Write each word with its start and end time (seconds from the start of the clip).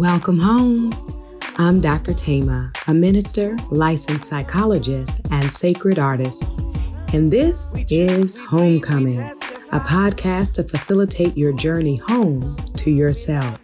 Welcome 0.00 0.38
home. 0.38 0.94
I'm 1.58 1.82
Dr. 1.82 2.14
Thema, 2.14 2.72
a 2.86 2.94
minister, 2.94 3.58
licensed 3.70 4.30
psychologist, 4.30 5.20
and 5.30 5.52
sacred 5.52 5.98
artist. 5.98 6.42
And 7.12 7.30
this 7.30 7.74
is 7.90 8.34
Homecoming, 8.34 9.20
a 9.20 9.80
podcast 9.80 10.54
to 10.54 10.64
facilitate 10.64 11.36
your 11.36 11.52
journey 11.52 11.96
home 11.96 12.56
to 12.78 12.90
yourself. 12.90 13.58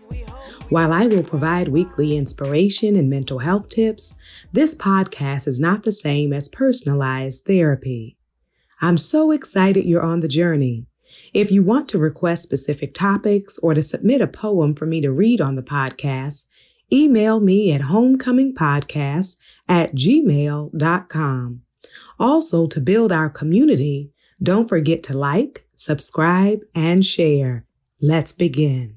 While 0.69 0.93
I 0.93 1.07
will 1.07 1.23
provide 1.23 1.69
weekly 1.69 2.19
inspiration 2.19 2.97
and 2.97 3.09
mental 3.09 3.39
health 3.39 3.71
tips, 3.71 4.15
this 4.53 4.75
podcast 4.75 5.49
is 5.49 5.59
not 5.59 5.85
the 5.85 5.91
same 5.91 6.35
as 6.35 6.51
personalized 6.51 7.47
therapy. 7.47 8.19
I'm 8.83 8.99
so 8.99 9.31
excited 9.31 9.87
you're 9.87 10.05
on 10.05 10.21
the 10.21 10.29
journey. 10.29 10.85
If 11.33 11.51
you 11.51 11.63
want 11.63 11.89
to 11.91 11.99
request 11.99 12.43
specific 12.43 12.95
topics 12.95 13.59
or 13.59 13.75
to 13.75 13.83
submit 13.83 14.21
a 14.21 14.27
poem 14.27 14.75
for 14.75 14.87
me 14.87 15.01
to 15.01 15.13
read 15.13 15.41
on 15.41 15.57
the 15.57 15.63
podcast, 15.63 16.47
email 16.93 17.41
me 17.41 17.73
at 17.73 17.83
homecomingpodcast 17.83 19.37
at 19.69 19.95
gmail.com. 19.95 21.63
Also, 22.19 22.67
to 22.67 22.81
build 22.81 23.13
our 23.13 23.29
community, 23.29 24.13
don't 24.43 24.69
forget 24.69 25.03
to 25.05 25.17
like, 25.17 25.67
subscribe, 25.75 26.61
and 26.75 27.05
share. 27.05 27.65
Let's 28.01 28.33
begin. 28.33 28.97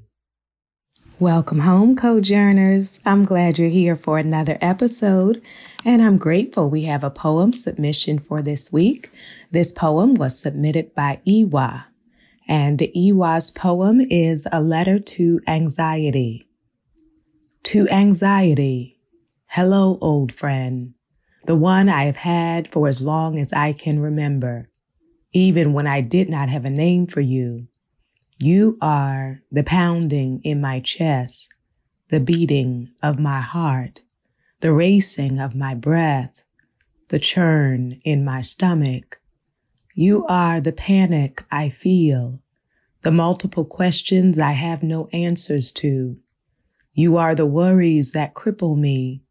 Welcome 1.20 1.60
home, 1.60 1.98
Cojourners. 1.98 3.02
I'm 3.06 3.26
glad 3.26 3.60
you're 3.60 3.68
here 3.68 3.98
for 3.98 4.18
another 4.18 4.58
episode, 4.62 5.42
and 5.84 6.02
I'm 6.02 6.18
grateful 6.18 6.70
we 6.70 6.84
have 6.84 7.04
a 7.04 7.10
poem 7.10 7.52
submission 7.52 8.20
for 8.20 8.42
this 8.42 8.72
week. 8.72 9.10
This 9.52 9.74
poem 9.74 10.14
was 10.16 10.40
submitted 10.40 10.96
by 10.96 11.20
Iwa, 11.28 11.88
and 12.50 12.82
Iwa's 12.96 13.52
poem 13.52 14.02
is 14.02 14.48
a 14.52 14.60
letter 14.60 14.98
to 14.98 15.40
anxiety. 15.48 16.48
To 17.66 17.88
anxiety. 17.90 19.00
Hello, 19.46 20.00
old 20.02 20.34
friend. 20.34 20.96
The 21.46 21.56
one 21.56 21.90
I 21.90 22.06
have 22.06 22.18
had 22.18 22.72
for 22.72 22.88
as 22.88 23.04
long 23.04 23.38
as 23.38 23.54
I 23.54 23.72
can 23.72 24.00
remember, 24.00 24.70
even 25.32 25.74
when 25.74 25.86
I 25.86 26.02
did 26.02 26.28
not 26.28 26.50
have 26.50 26.66
a 26.66 26.72
name 26.72 27.06
for 27.06 27.22
you. 27.22 27.68
You 28.40 28.80
are 28.82 29.42
the 29.52 29.64
pounding 29.64 30.42
in 30.44 30.60
my 30.60 30.80
chest, 30.80 31.54
the 32.10 32.20
beating 32.20 32.90
of 33.04 33.20
my 33.20 33.42
heart, 33.42 34.02
the 34.62 34.74
racing 34.74 35.38
of 35.38 35.54
my 35.54 35.76
breath, 35.76 36.42
the 37.10 37.20
churn 37.20 38.02
in 38.04 38.26
my 38.26 38.42
stomach. 38.42 39.19
You 40.00 40.26
are 40.28 40.62
the 40.62 40.72
panic 40.72 41.44
I 41.52 41.68
feel, 41.68 42.40
the 43.02 43.12
multiple 43.12 43.66
questions 43.66 44.40
I 44.40 44.54
have 44.54 44.82
no 44.82 45.10
answers 45.12 45.74
to. 45.74 46.18
You 46.94 47.18
are 47.18 47.36
the 47.36 47.46
worries 47.46 48.14
that 48.14 48.34
cripple 48.34 48.78
me, 48.78 49.24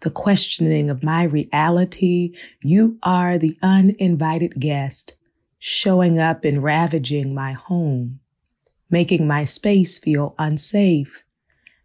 the 0.00 0.10
questioning 0.10 0.88
of 0.88 1.02
my 1.02 1.24
reality. 1.24 2.32
You 2.62 2.98
are 3.02 3.36
the 3.36 3.58
uninvited 3.60 4.58
guest 4.58 5.16
showing 5.58 6.18
up 6.18 6.44
and 6.44 6.62
ravaging 6.62 7.34
my 7.34 7.52
home 7.52 8.20
making 8.90 9.26
my 9.26 9.42
space 9.44 9.98
feel 9.98 10.34
unsafe, 10.38 11.24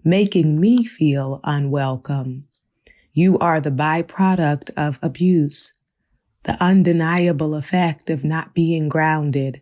making 0.04 0.60
me 0.60 0.84
feel 0.84 1.40
unwelcome. 1.44 2.46
You 3.14 3.38
are 3.40 3.60
the 3.60 3.72
byproduct 3.72 4.70
of 4.78 5.00
abuse, 5.02 5.80
the 6.44 6.62
undeniable 6.64 7.56
effect 7.56 8.10
of 8.10 8.24
not 8.24 8.54
being 8.54 8.90
grounded, 8.90 9.62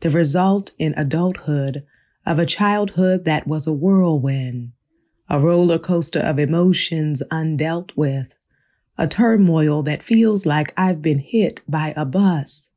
the 0.00 0.10
result 0.10 0.72
in 0.78 0.94
adulthood 0.96 1.84
of 2.26 2.38
a 2.38 2.46
childhood 2.46 3.24
that 3.24 3.46
was 3.46 3.66
a 3.66 3.72
whirlwind, 3.72 4.72
a 5.28 5.38
roller 5.38 5.78
coaster 5.78 6.20
of 6.20 6.38
emotions 6.38 7.22
undealt 7.30 7.90
with, 7.96 8.34
a 8.96 9.06
turmoil 9.06 9.82
that 9.82 10.02
feels 10.02 10.46
like 10.46 10.72
I've 10.76 11.02
been 11.02 11.18
hit 11.18 11.62
by 11.68 11.92
a 11.96 12.04
bus, 12.04 12.70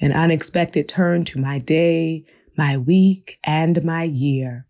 an 0.00 0.12
unexpected 0.12 0.88
turn 0.88 1.24
to 1.26 1.40
my 1.40 1.58
day 1.58 2.24
my 2.60 2.76
week, 2.76 3.38
and 3.42 3.82
my 3.82 4.02
year. 4.02 4.66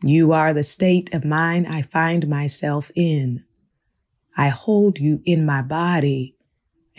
You 0.00 0.32
are 0.32 0.54
the 0.54 0.62
state 0.62 1.12
of 1.12 1.24
mind 1.24 1.66
I 1.66 1.82
find 1.82 2.28
myself 2.28 2.92
in. 2.94 3.44
I 4.36 4.48
hold 4.48 5.00
you 5.00 5.20
in 5.24 5.44
my 5.44 5.60
body, 5.60 6.36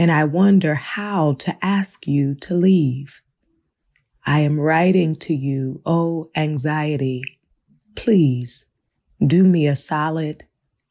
and 0.02 0.12
I 0.12 0.24
wonder 0.24 0.74
how 0.74 1.34
to 1.34 1.56
ask 1.64 2.08
you 2.08 2.34
to 2.34 2.56
leave. 2.56 3.22
I 4.26 4.40
am 4.40 4.60
writing 4.60 5.16
to 5.18 5.36
you, 5.36 5.80
oh 5.86 6.32
anxiety. 6.36 7.22
Please 7.94 8.66
do 9.24 9.44
me 9.44 9.68
a 9.68 9.76
solid 9.76 10.46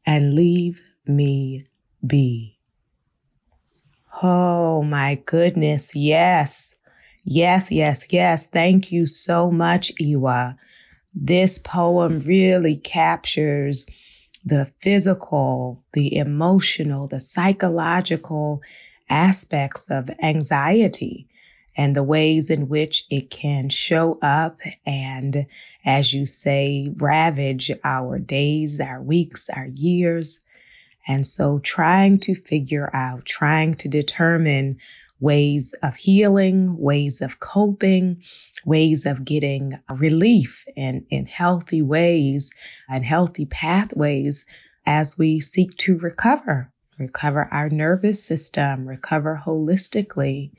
and 0.06 0.36
leave 0.36 0.80
me 1.08 1.66
be. 2.06 2.60
Oh 4.22 4.84
my 4.84 5.20
goodness, 5.26 5.96
yes. 5.96 6.76
Yes, 7.24 7.72
yes, 7.72 8.12
yes. 8.12 8.46
Thank 8.46 8.92
you 8.92 9.06
so 9.06 9.50
much, 9.50 9.90
Iwa. 10.00 10.56
This 11.12 11.58
poem 11.58 12.20
really 12.20 12.76
captures 12.76 13.86
the 14.44 14.70
physical, 14.80 15.82
the 15.94 16.14
emotional, 16.16 17.08
the 17.08 17.18
psychological 17.18 18.62
aspects 19.10 19.90
of 19.90 20.08
anxiety 20.22 21.26
and 21.76 21.94
the 21.94 22.02
ways 22.02 22.50
in 22.50 22.68
which 22.68 23.04
it 23.10 23.30
can 23.30 23.68
show 23.68 24.18
up 24.22 24.60
and, 24.86 25.46
as 25.84 26.12
you 26.12 26.24
say, 26.24 26.92
ravage 26.96 27.70
our 27.84 28.18
days, 28.18 28.80
our 28.80 29.02
weeks, 29.02 29.48
our 29.50 29.68
years. 29.74 30.44
And 31.06 31.26
so 31.26 31.58
trying 31.60 32.18
to 32.20 32.34
figure 32.34 32.90
out, 32.94 33.24
trying 33.24 33.74
to 33.74 33.88
determine 33.88 34.78
ways 35.20 35.74
of 35.82 35.96
healing, 35.96 36.78
ways 36.78 37.20
of 37.20 37.40
coping, 37.40 38.22
ways 38.64 39.06
of 39.06 39.24
getting 39.24 39.78
relief 39.94 40.64
in, 40.76 41.04
in 41.10 41.26
healthy 41.26 41.82
ways 41.82 42.52
and 42.88 43.04
healthy 43.04 43.44
pathways 43.46 44.46
as 44.86 45.18
we 45.18 45.38
seek 45.38 45.76
to 45.76 45.98
recover, 45.98 46.69
recover 47.00 47.48
our 47.50 47.68
nervous 47.68 48.22
system, 48.24 48.86
recover 48.86 49.42
holistically. 49.44 50.52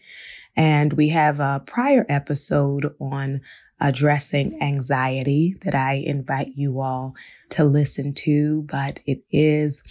And 0.56 0.94
we 0.94 1.10
have 1.10 1.40
a 1.40 1.64
prior 1.66 2.06
episode 2.10 2.94
on 3.00 3.42
addressing 3.80 4.62
anxiety 4.62 5.56
that 5.62 5.74
I 5.74 5.94
invite 5.94 6.56
you 6.56 6.82
all 6.82 7.16
to 7.50 7.64
listen 7.64 8.14
to, 8.14 8.64
but 8.64 9.00
it 9.06 9.24
is 9.32 9.82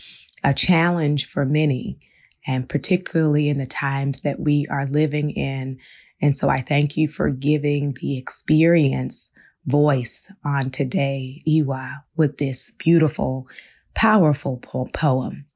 a 0.45 0.55
challenge 0.55 1.27
for 1.27 1.45
many 1.45 1.99
and 2.47 2.69
particularly 2.69 3.49
in 3.49 3.59
the 3.59 3.67
times 3.67 4.21
that 4.21 4.41
we 4.41 4.67
are 4.71 4.87
living 4.87 5.31
in. 5.31 5.79
And 6.21 6.37
so 6.37 6.49
I 6.49 6.61
thank 6.61 6.97
you 6.97 7.09
for 7.09 7.31
giving 7.31 7.97
the 8.01 8.17
experience 8.17 9.31
voice 9.67 10.33
on 10.45 10.71
today, 10.71 11.43
Iwa, 11.47 12.05
with 12.17 12.39
this 12.39 12.73
beautiful, 12.79 13.47
powerful 13.95 14.59
poem. 14.93 15.47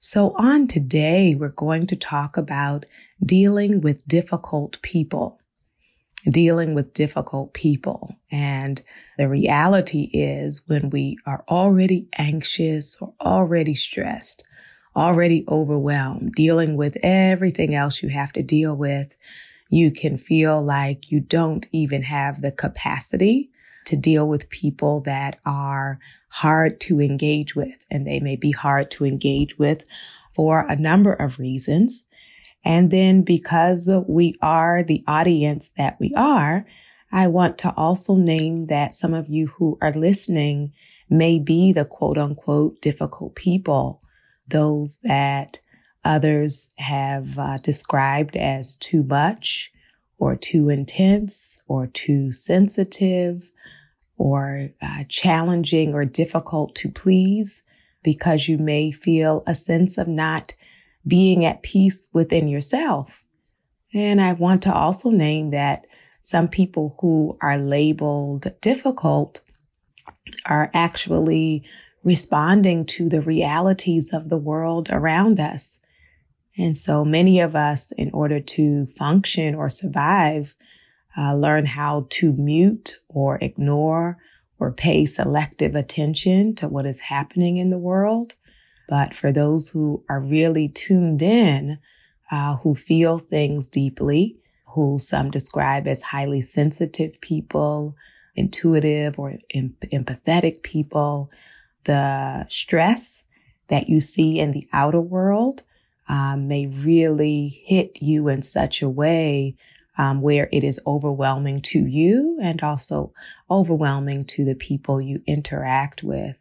So 0.00 0.34
on 0.36 0.66
today, 0.66 1.34
we're 1.34 1.50
going 1.50 1.86
to 1.86 1.96
talk 1.96 2.36
about 2.36 2.84
dealing 3.24 3.80
with 3.80 4.06
difficult 4.08 4.80
people 4.82 5.40
dealing 6.28 6.74
with 6.74 6.94
difficult 6.94 7.52
people. 7.54 8.16
And 8.30 8.82
the 9.18 9.28
reality 9.28 10.10
is 10.12 10.64
when 10.66 10.90
we 10.90 11.18
are 11.26 11.44
already 11.48 12.08
anxious 12.16 13.00
or 13.00 13.14
already 13.20 13.74
stressed, 13.74 14.46
already 14.94 15.44
overwhelmed, 15.48 16.32
dealing 16.32 16.76
with 16.76 16.96
everything 17.02 17.74
else 17.74 18.02
you 18.02 18.10
have 18.10 18.32
to 18.34 18.42
deal 18.42 18.76
with, 18.76 19.14
you 19.70 19.90
can 19.90 20.16
feel 20.16 20.62
like 20.62 21.10
you 21.10 21.20
don't 21.20 21.66
even 21.72 22.02
have 22.02 22.42
the 22.42 22.52
capacity 22.52 23.50
to 23.86 23.96
deal 23.96 24.28
with 24.28 24.50
people 24.50 25.00
that 25.00 25.38
are 25.46 25.98
hard 26.30 26.80
to 26.80 27.00
engage 27.00 27.54
with. 27.54 27.74
And 27.90 28.06
they 28.06 28.20
may 28.20 28.36
be 28.36 28.52
hard 28.52 28.90
to 28.92 29.04
engage 29.04 29.58
with 29.58 29.84
for 30.34 30.66
a 30.68 30.76
number 30.76 31.12
of 31.12 31.38
reasons. 31.38 32.04
And 32.64 32.90
then 32.90 33.22
because 33.22 33.90
we 34.06 34.34
are 34.42 34.82
the 34.82 35.02
audience 35.06 35.72
that 35.76 35.98
we 35.98 36.12
are, 36.16 36.66
I 37.12 37.26
want 37.26 37.58
to 37.58 37.74
also 37.76 38.16
name 38.16 38.66
that 38.66 38.92
some 38.92 39.14
of 39.14 39.28
you 39.28 39.48
who 39.58 39.78
are 39.82 39.92
listening 39.92 40.72
may 41.08 41.38
be 41.38 41.72
the 41.72 41.84
quote 41.84 42.18
unquote 42.18 42.80
difficult 42.80 43.34
people 43.34 44.00
those 44.46 44.98
that 45.04 45.60
others 46.04 46.74
have 46.78 47.38
uh, 47.38 47.56
described 47.58 48.36
as 48.36 48.76
too 48.76 49.02
much 49.02 49.70
or 50.18 50.36
too 50.36 50.68
intense 50.68 51.62
or 51.66 51.86
too 51.86 52.32
sensitive 52.32 53.50
or 54.20 54.68
uh, 54.82 55.02
challenging 55.08 55.94
or 55.94 56.04
difficult 56.04 56.74
to 56.74 56.90
please 56.90 57.62
because 58.02 58.48
you 58.48 58.58
may 58.58 58.90
feel 58.90 59.42
a 59.46 59.54
sense 59.54 59.96
of 59.96 60.06
not 60.06 60.52
being 61.06 61.42
at 61.42 61.62
peace 61.62 62.06
within 62.12 62.46
yourself. 62.46 63.24
And 63.94 64.20
I 64.20 64.34
want 64.34 64.62
to 64.64 64.74
also 64.74 65.08
name 65.08 65.52
that 65.52 65.86
some 66.20 66.48
people 66.48 66.98
who 67.00 67.38
are 67.40 67.56
labeled 67.56 68.48
difficult 68.60 69.40
are 70.44 70.70
actually 70.74 71.64
responding 72.04 72.84
to 72.84 73.08
the 73.08 73.22
realities 73.22 74.12
of 74.12 74.28
the 74.28 74.36
world 74.36 74.90
around 74.92 75.40
us. 75.40 75.80
And 76.58 76.76
so 76.76 77.06
many 77.06 77.40
of 77.40 77.56
us, 77.56 77.90
in 77.92 78.10
order 78.12 78.38
to 78.38 78.84
function 78.98 79.54
or 79.54 79.70
survive, 79.70 80.54
uh, 81.16 81.34
learn 81.34 81.66
how 81.66 82.06
to 82.10 82.32
mute 82.32 82.96
or 83.08 83.38
ignore 83.40 84.18
or 84.58 84.72
pay 84.72 85.04
selective 85.04 85.74
attention 85.74 86.54
to 86.54 86.68
what 86.68 86.86
is 86.86 87.00
happening 87.00 87.56
in 87.56 87.70
the 87.70 87.78
world. 87.78 88.34
But 88.88 89.14
for 89.14 89.32
those 89.32 89.70
who 89.70 90.04
are 90.08 90.20
really 90.20 90.68
tuned 90.68 91.22
in, 91.22 91.78
uh, 92.30 92.56
who 92.56 92.74
feel 92.74 93.18
things 93.18 93.66
deeply, 93.68 94.36
who 94.74 94.98
some 94.98 95.30
describe 95.30 95.88
as 95.88 96.02
highly 96.02 96.40
sensitive 96.40 97.20
people, 97.20 97.96
intuitive 98.36 99.18
or 99.18 99.38
em- 99.52 99.76
empathetic 99.92 100.62
people, 100.62 101.30
the 101.84 102.46
stress 102.48 103.24
that 103.68 103.88
you 103.88 104.00
see 104.00 104.38
in 104.38 104.52
the 104.52 104.68
outer 104.72 105.00
world 105.00 105.62
um, 106.08 106.48
may 106.48 106.66
really 106.66 107.62
hit 107.64 107.98
you 108.02 108.28
in 108.28 108.42
such 108.42 108.82
a 108.82 108.88
way 108.88 109.56
um, 110.00 110.22
where 110.22 110.48
it 110.50 110.64
is 110.64 110.80
overwhelming 110.86 111.60
to 111.60 111.86
you 111.86 112.38
and 112.42 112.62
also 112.62 113.12
overwhelming 113.50 114.24
to 114.24 114.46
the 114.46 114.54
people 114.54 114.98
you 114.98 115.20
interact 115.26 116.02
with. 116.02 116.36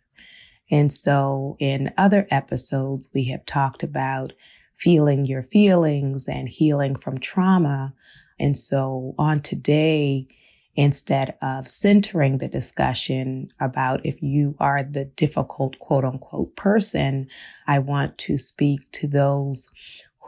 And 0.71 0.93
so 0.93 1.57
in 1.59 1.91
other 1.97 2.25
episodes, 2.31 3.09
we 3.13 3.25
have 3.25 3.45
talked 3.45 3.83
about 3.83 4.31
feeling 4.75 5.25
your 5.25 5.43
feelings 5.43 6.25
and 6.29 6.47
healing 6.47 6.95
from 6.95 7.17
trauma. 7.17 7.93
And 8.39 8.57
so 8.57 9.13
on 9.17 9.41
today, 9.41 10.29
instead 10.75 11.35
of 11.41 11.67
centering 11.67 12.37
the 12.37 12.47
discussion 12.47 13.49
about 13.59 14.05
if 14.05 14.21
you 14.21 14.55
are 14.61 14.83
the 14.83 15.03
difficult 15.03 15.77
quote 15.79 16.05
unquote 16.05 16.55
person, 16.55 17.27
I 17.67 17.79
want 17.79 18.17
to 18.19 18.37
speak 18.37 18.89
to 18.93 19.07
those 19.07 19.69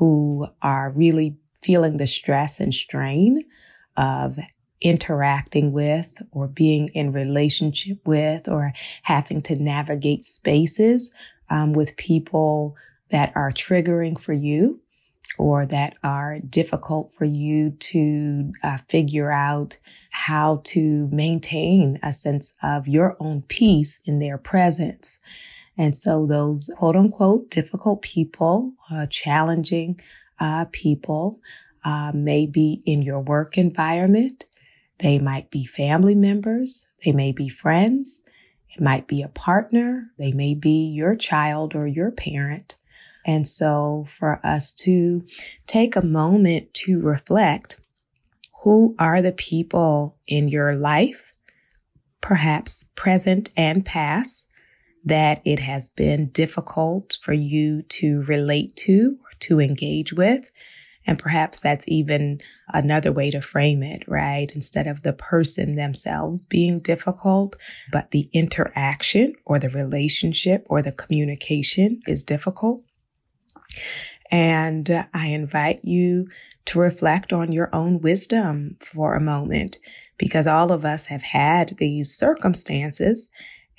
who 0.02 0.48
are 0.62 0.92
really 0.92 1.38
feeling 1.64 1.98
the 1.98 2.08
stress 2.08 2.60
and 2.60 2.74
strain 2.74 3.44
of 3.98 4.38
interacting 4.82 5.72
with 5.72 6.22
or 6.32 6.48
being 6.48 6.88
in 6.90 7.12
relationship 7.12 8.00
with 8.06 8.48
or 8.48 8.74
having 9.04 9.42
to 9.42 9.56
navigate 9.56 10.26
spaces 10.26 11.14
um, 11.50 11.74
with 11.74 11.98
people 11.98 12.76
that 13.10 13.32
are 13.36 13.52
triggering 13.52 14.20
for 14.20 14.34
you 14.34 14.82
or 15.38 15.66
that 15.66 15.96
are 16.04 16.40
difficult 16.40 17.14
for 17.14 17.26
you 17.26 17.72
to 17.72 18.52
uh, 18.64 18.78
figure 18.90 19.32
out 19.32 19.78
how 20.10 20.62
to 20.66 21.08
maintain 21.12 22.00
a 22.04 22.12
sense 22.12 22.54
of 22.62 22.88
your 22.88 23.16
own 23.20 23.42
peace 23.44 24.02
in 24.06 24.20
their 24.20 24.38
presence. 24.38 25.20
And 25.78 25.96
so 25.96 26.26
those 26.26 26.70
quote 26.78 26.96
unquote 26.96 27.50
difficult 27.50 28.02
people, 28.02 28.74
uh, 28.92 29.06
challenging 29.10 30.00
uh, 30.42 30.66
people, 30.74 31.40
uh, 31.86 32.12
may 32.14 32.46
be 32.46 32.82
in 32.86 33.02
your 33.02 33.22
work 33.22 33.58
environment. 33.58 34.46
They 35.00 35.20
might 35.20 35.52
be 35.52 35.66
family 35.66 36.16
members. 36.16 36.92
They 37.06 37.14
may 37.14 37.32
be 37.32 37.50
friends. 37.50 38.24
It 38.70 38.82
might 38.82 39.08
be 39.08 39.22
a 39.22 39.30
partner. 39.30 40.12
They 40.18 40.34
may 40.34 40.54
be 40.56 40.88
your 40.88 41.16
child 41.16 41.76
or 41.76 41.88
your 41.88 42.12
parent. 42.12 42.76
And 43.26 43.48
so 43.48 44.08
for 44.20 44.46
us 44.46 44.74
to 44.76 45.24
take 45.68 45.96
a 45.96 46.06
moment 46.06 46.74
to 46.76 47.00
reflect, 47.00 47.80
who 48.64 48.96
are 49.00 49.22
the 49.22 49.32
people 49.32 50.18
in 50.28 50.50
your 50.50 50.76
life, 50.76 51.32
perhaps 52.22 52.86
present 52.96 53.52
and 53.58 53.86
past, 53.86 54.48
that 55.06 55.42
it 55.46 55.60
has 55.60 55.90
been 55.90 56.30
difficult 56.30 57.18
for 57.22 57.34
you 57.34 57.82
to 57.84 58.24
relate 58.24 58.76
to 58.78 59.18
or 59.22 59.30
to 59.42 59.60
engage 59.60 60.14
with? 60.14 60.52
And 61.08 61.18
perhaps 61.18 61.60
that's 61.60 61.86
even 61.88 62.40
another 62.70 63.12
way 63.12 63.32
to 63.32 63.42
frame 63.42 63.82
it, 63.82 64.04
right? 64.08 64.52
Instead 64.54 64.86
of 64.86 65.02
the 65.02 65.14
person 65.14 65.76
themselves 65.76 66.46
being 66.46 66.80
difficult, 66.80 67.56
but 67.92 68.12
the 68.12 68.30
interaction 68.34 69.34
or 69.46 69.58
the 69.58 69.70
relationship 69.70 70.66
or 70.70 70.82
the 70.82 70.92
communication 70.92 72.02
is 72.06 72.24
difficult. 72.24 72.84
And 74.30 75.08
I 75.14 75.28
invite 75.28 75.84
you 75.84 76.28
to 76.66 76.80
reflect 76.80 77.34
on 77.34 77.52
your 77.52 77.74
own 77.74 78.00
wisdom 78.00 78.78
for 78.80 79.16
a 79.16 79.22
moment 79.22 79.80
because 80.18 80.46
all 80.46 80.72
of 80.72 80.86
us 80.86 81.08
have 81.08 81.24
had 81.24 81.76
these 81.80 82.16
circumstances 82.16 83.30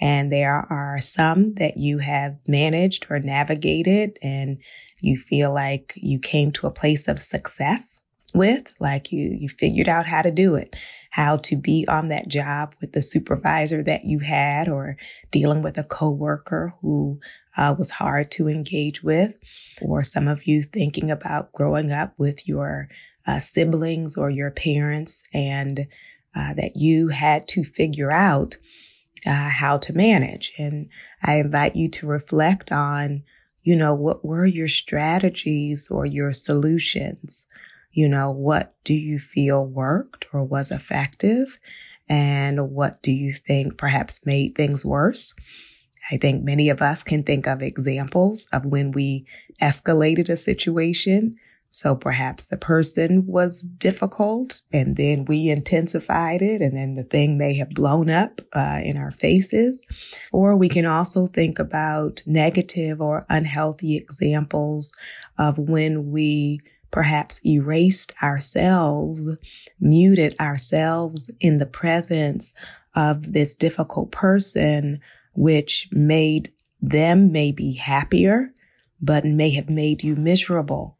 and 0.02 0.32
there 0.32 0.66
are 0.68 0.98
some 1.00 1.54
that 1.54 1.76
you 1.76 1.98
have 1.98 2.36
managed 2.48 3.06
or 3.08 3.20
navigated 3.20 4.18
and 4.20 4.58
you 5.00 5.16
feel 5.16 5.54
like 5.54 5.92
you 5.94 6.18
came 6.18 6.50
to 6.50 6.66
a 6.66 6.72
place 6.72 7.06
of 7.06 7.22
success 7.22 8.02
with, 8.34 8.74
like 8.80 9.12
you, 9.12 9.30
you 9.38 9.48
figured 9.48 9.88
out 9.88 10.04
how 10.04 10.20
to 10.20 10.32
do 10.32 10.56
it, 10.56 10.74
how 11.10 11.36
to 11.36 11.54
be 11.54 11.86
on 11.88 12.08
that 12.08 12.26
job 12.26 12.74
with 12.80 12.94
the 12.94 13.02
supervisor 13.02 13.80
that 13.84 14.04
you 14.04 14.18
had 14.18 14.68
or 14.68 14.96
dealing 15.30 15.62
with 15.62 15.78
a 15.78 15.84
coworker 15.84 16.74
who 16.82 17.20
uh, 17.56 17.72
was 17.78 17.90
hard 17.90 18.28
to 18.32 18.48
engage 18.48 19.04
with, 19.04 19.34
or 19.82 20.02
some 20.02 20.26
of 20.26 20.48
you 20.48 20.64
thinking 20.64 21.12
about 21.12 21.52
growing 21.52 21.92
up 21.92 22.12
with 22.18 22.48
your 22.48 22.88
uh, 23.28 23.38
siblings 23.38 24.16
or 24.16 24.30
your 24.30 24.50
parents 24.50 25.22
and 25.32 25.86
uh, 26.34 26.54
that 26.54 26.72
you 26.74 27.06
had 27.06 27.46
to 27.46 27.62
figure 27.62 28.10
out 28.10 28.56
uh, 29.26 29.48
how 29.48 29.78
to 29.78 29.92
manage. 29.92 30.52
And 30.58 30.88
I 31.22 31.36
invite 31.36 31.76
you 31.76 31.88
to 31.90 32.06
reflect 32.06 32.72
on 32.72 33.22
you 33.62 33.76
know, 33.76 33.94
what 33.94 34.24
were 34.24 34.46
your 34.46 34.68
strategies 34.68 35.90
or 35.90 36.04
your 36.04 36.32
solutions? 36.32 37.46
You 37.92 38.08
know, 38.08 38.30
what 38.30 38.74
do 38.84 38.94
you 38.94 39.18
feel 39.18 39.64
worked 39.64 40.26
or 40.32 40.42
was 40.42 40.70
effective? 40.70 41.58
And 42.08 42.70
what 42.70 43.02
do 43.02 43.12
you 43.12 43.32
think 43.32 43.76
perhaps 43.76 44.26
made 44.26 44.54
things 44.54 44.84
worse? 44.84 45.34
I 46.10 46.16
think 46.16 46.42
many 46.42 46.68
of 46.68 46.82
us 46.82 47.02
can 47.04 47.22
think 47.22 47.46
of 47.46 47.62
examples 47.62 48.46
of 48.52 48.66
when 48.66 48.90
we 48.90 49.26
escalated 49.60 50.28
a 50.28 50.36
situation 50.36 51.36
so 51.74 51.96
perhaps 51.96 52.46
the 52.46 52.58
person 52.58 53.26
was 53.26 53.62
difficult 53.62 54.60
and 54.74 54.96
then 54.96 55.24
we 55.24 55.48
intensified 55.48 56.42
it 56.42 56.60
and 56.60 56.76
then 56.76 56.96
the 56.96 57.02
thing 57.02 57.38
may 57.38 57.54
have 57.54 57.70
blown 57.70 58.10
up 58.10 58.42
uh, 58.52 58.80
in 58.84 58.98
our 58.98 59.10
faces. 59.10 59.86
Or 60.32 60.54
we 60.54 60.68
can 60.68 60.84
also 60.84 61.28
think 61.28 61.58
about 61.58 62.22
negative 62.26 63.00
or 63.00 63.24
unhealthy 63.30 63.96
examples 63.96 64.94
of 65.38 65.56
when 65.56 66.12
we 66.12 66.60
perhaps 66.90 67.40
erased 67.46 68.12
ourselves, 68.22 69.34
muted 69.80 70.38
ourselves 70.38 71.30
in 71.40 71.56
the 71.56 71.64
presence 71.64 72.52
of 72.94 73.32
this 73.32 73.54
difficult 73.54 74.12
person, 74.12 75.00
which 75.32 75.88
made 75.90 76.52
them 76.82 77.32
maybe 77.32 77.72
happier, 77.72 78.52
but 79.00 79.24
may 79.24 79.48
have 79.48 79.70
made 79.70 80.04
you 80.04 80.16
miserable. 80.16 80.98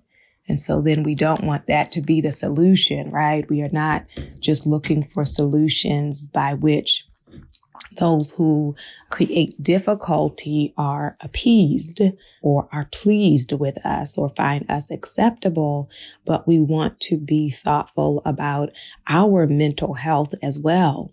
And 0.49 0.61
so 0.61 0.81
then 0.81 1.03
we 1.03 1.15
don't 1.15 1.45
want 1.45 1.67
that 1.69 1.93
to 1.93 2.01
be 2.01 2.21
the 2.21 2.33
solution, 2.33 3.11
right? 3.11 3.49
We 3.49 3.63
are 3.63 3.71
not 3.71 4.05
just 4.41 4.67
looking 4.67 5.05
for 5.05 5.25
solutions 5.25 6.23
by 6.23 6.55
which 6.55 7.05
those 7.99 8.33
who 8.33 8.75
create 9.11 9.55
difficulty 9.61 10.73
are 10.77 11.17
appeased 11.21 12.01
or 12.43 12.69
are 12.73 12.89
pleased 12.93 13.53
with 13.53 13.85
us 13.85 14.17
or 14.17 14.31
find 14.31 14.69
us 14.71 14.91
acceptable, 14.91 15.89
but 16.25 16.47
we 16.47 16.59
want 16.59 16.99
to 17.01 17.17
be 17.17 17.51
thoughtful 17.51 18.23
about 18.25 18.71
our 19.09 19.47
mental 19.47 19.95
health 19.95 20.35
as 20.43 20.59
well, 20.59 21.13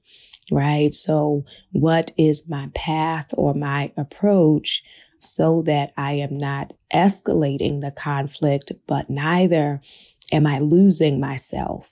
right? 0.51 0.93
So 0.93 1.43
what 1.71 2.11
is 2.17 2.47
my 2.47 2.69
path 2.73 3.27
or 3.33 3.53
my 3.53 3.91
approach 3.97 4.83
so 5.19 5.61
that 5.63 5.93
I 5.97 6.13
am 6.13 6.37
not 6.37 6.73
escalating 6.93 7.81
the 7.81 7.91
conflict, 7.91 8.71
but 8.87 9.09
neither 9.09 9.81
am 10.31 10.47
I 10.47 10.59
losing 10.59 11.19
myself, 11.19 11.91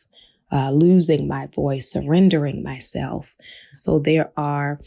uh, 0.51 0.71
losing 0.71 1.27
my 1.27 1.47
voice, 1.47 1.91
surrendering 1.91 2.63
myself. 2.63 3.35
So 3.73 3.99
there 3.99 4.31
are 4.37 4.79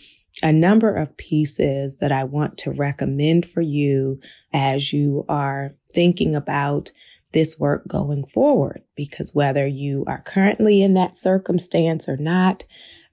a 0.43 0.53
number 0.53 0.95
of 0.95 1.17
pieces 1.19 1.99
that 1.99 2.13
I 2.13 2.25
want 2.25 2.57
to 2.59 2.73
recommend 2.73 3.47
for 3.47 3.61
you 3.61 4.21
as 4.53 4.93
you 4.93 5.27
are 5.29 5.75
thinking 5.93 6.35
about 6.35 6.91
this 7.33 7.61
work 7.61 7.87
going 7.87 8.25
forward. 8.27 8.83
Because 8.97 9.35
whether 9.35 9.67
you 9.67 10.05
are 10.07 10.23
currently 10.23 10.83
in 10.83 10.95
that 10.95 11.15
circumstance 11.15 12.09
or 12.09 12.17
not, 12.17 12.65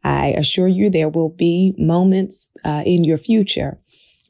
I 0.04 0.28
assure 0.38 0.70
you 0.70 0.90
there 0.90 1.10
will 1.10 1.30
be 1.30 1.76
moments 1.78 2.50
uh, 2.64 2.84
in 2.86 3.04
your 3.04 3.18
future 3.18 3.78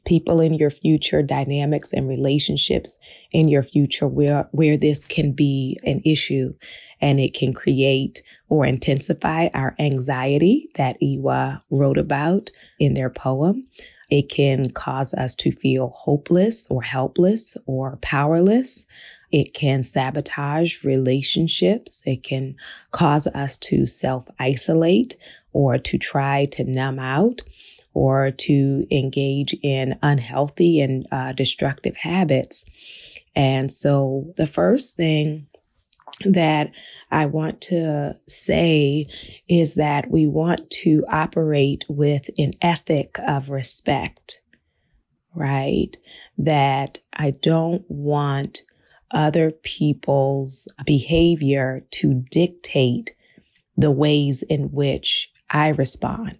people 0.08 0.40
in 0.40 0.54
your 0.54 0.70
future, 0.70 1.22
dynamics 1.22 1.92
and 1.92 2.08
relationships 2.08 2.98
in 3.30 3.46
your 3.46 3.62
future 3.62 4.08
where, 4.08 4.48
where 4.52 4.78
this 4.78 5.04
can 5.04 5.32
be 5.32 5.78
an 5.84 6.00
issue 6.02 6.54
and 6.98 7.20
it 7.20 7.34
can 7.34 7.52
create 7.52 8.22
or 8.48 8.64
intensify 8.64 9.48
our 9.52 9.76
anxiety 9.78 10.66
that 10.76 10.96
Iwa 11.02 11.60
wrote 11.68 11.98
about 11.98 12.48
in 12.80 12.94
their 12.94 13.10
poem. 13.10 13.66
It 14.10 14.30
can 14.30 14.70
cause 14.70 15.12
us 15.12 15.34
to 15.36 15.52
feel 15.52 15.88
hopeless 15.88 16.66
or 16.70 16.80
helpless 16.80 17.58
or 17.66 17.98
powerless. 18.00 18.86
It 19.30 19.52
can 19.52 19.82
sabotage 19.82 20.82
relationships. 20.84 22.02
It 22.06 22.22
can 22.22 22.56
cause 22.92 23.26
us 23.26 23.58
to 23.58 23.84
self 23.84 24.26
isolate 24.38 25.16
or 25.52 25.76
to 25.76 25.98
try 25.98 26.46
to 26.52 26.64
numb 26.64 26.98
out 26.98 27.42
or 27.98 28.30
to 28.30 28.86
engage 28.92 29.56
in 29.60 29.98
unhealthy 30.02 30.80
and 30.80 31.04
uh, 31.10 31.32
destructive 31.32 31.96
habits. 31.96 32.64
And 33.34 33.72
so 33.72 34.32
the 34.36 34.46
first 34.46 34.96
thing 34.96 35.48
that 36.24 36.70
I 37.10 37.26
want 37.26 37.60
to 37.62 38.14
say 38.28 39.08
is 39.48 39.74
that 39.74 40.12
we 40.12 40.28
want 40.28 40.70
to 40.82 41.04
operate 41.10 41.86
with 41.88 42.30
an 42.38 42.52
ethic 42.62 43.18
of 43.26 43.50
respect, 43.50 44.42
right? 45.34 45.96
That 46.36 47.00
I 47.12 47.32
don't 47.32 47.84
want 47.88 48.62
other 49.10 49.50
people's 49.50 50.68
behavior 50.86 51.84
to 51.90 52.22
dictate 52.30 53.16
the 53.76 53.90
ways 53.90 54.42
in 54.42 54.70
which 54.70 55.32
I 55.50 55.70
respond, 55.70 56.38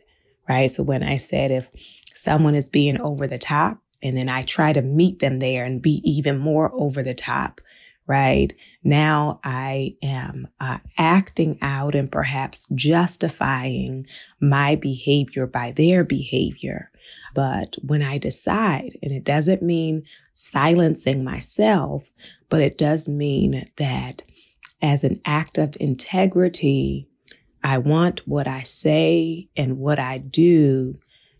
right? 0.48 0.70
So 0.70 0.82
when 0.82 1.02
I 1.02 1.16
said 1.16 1.50
if 1.50 1.70
someone 2.14 2.54
is 2.54 2.68
being 2.68 3.00
over 3.00 3.26
the 3.26 3.38
top 3.38 3.78
and 4.02 4.16
then 4.16 4.28
I 4.28 4.42
try 4.42 4.72
to 4.72 4.82
meet 4.82 5.18
them 5.18 5.38
there 5.38 5.64
and 5.64 5.82
be 5.82 6.00
even 6.04 6.38
more 6.38 6.72
over 6.74 7.02
the 7.02 7.14
top, 7.14 7.60
right? 8.06 8.52
Now 8.82 9.40
I 9.44 9.96
am 10.02 10.48
uh, 10.60 10.78
acting 10.96 11.58
out 11.60 11.94
and 11.94 12.10
perhaps 12.10 12.68
justifying 12.74 14.06
my 14.40 14.76
behavior 14.76 15.46
by 15.46 15.72
their 15.72 16.04
behavior. 16.04 16.90
But 17.34 17.76
when 17.82 18.02
I 18.02 18.18
decide, 18.18 18.98
and 19.02 19.12
it 19.12 19.24
doesn't 19.24 19.62
mean 19.62 20.04
silencing 20.32 21.24
myself, 21.24 22.10
but 22.48 22.62
it 22.62 22.78
does 22.78 23.08
mean 23.08 23.68
that 23.76 24.22
as 24.80 25.04
an 25.04 25.20
act 25.24 25.58
of 25.58 25.76
integrity, 25.80 27.07
I 27.62 27.78
want 27.78 28.26
what 28.26 28.48
I 28.48 28.62
say 28.62 29.48
and 29.56 29.78
what 29.78 29.98
I 29.98 30.18
do 30.18 30.98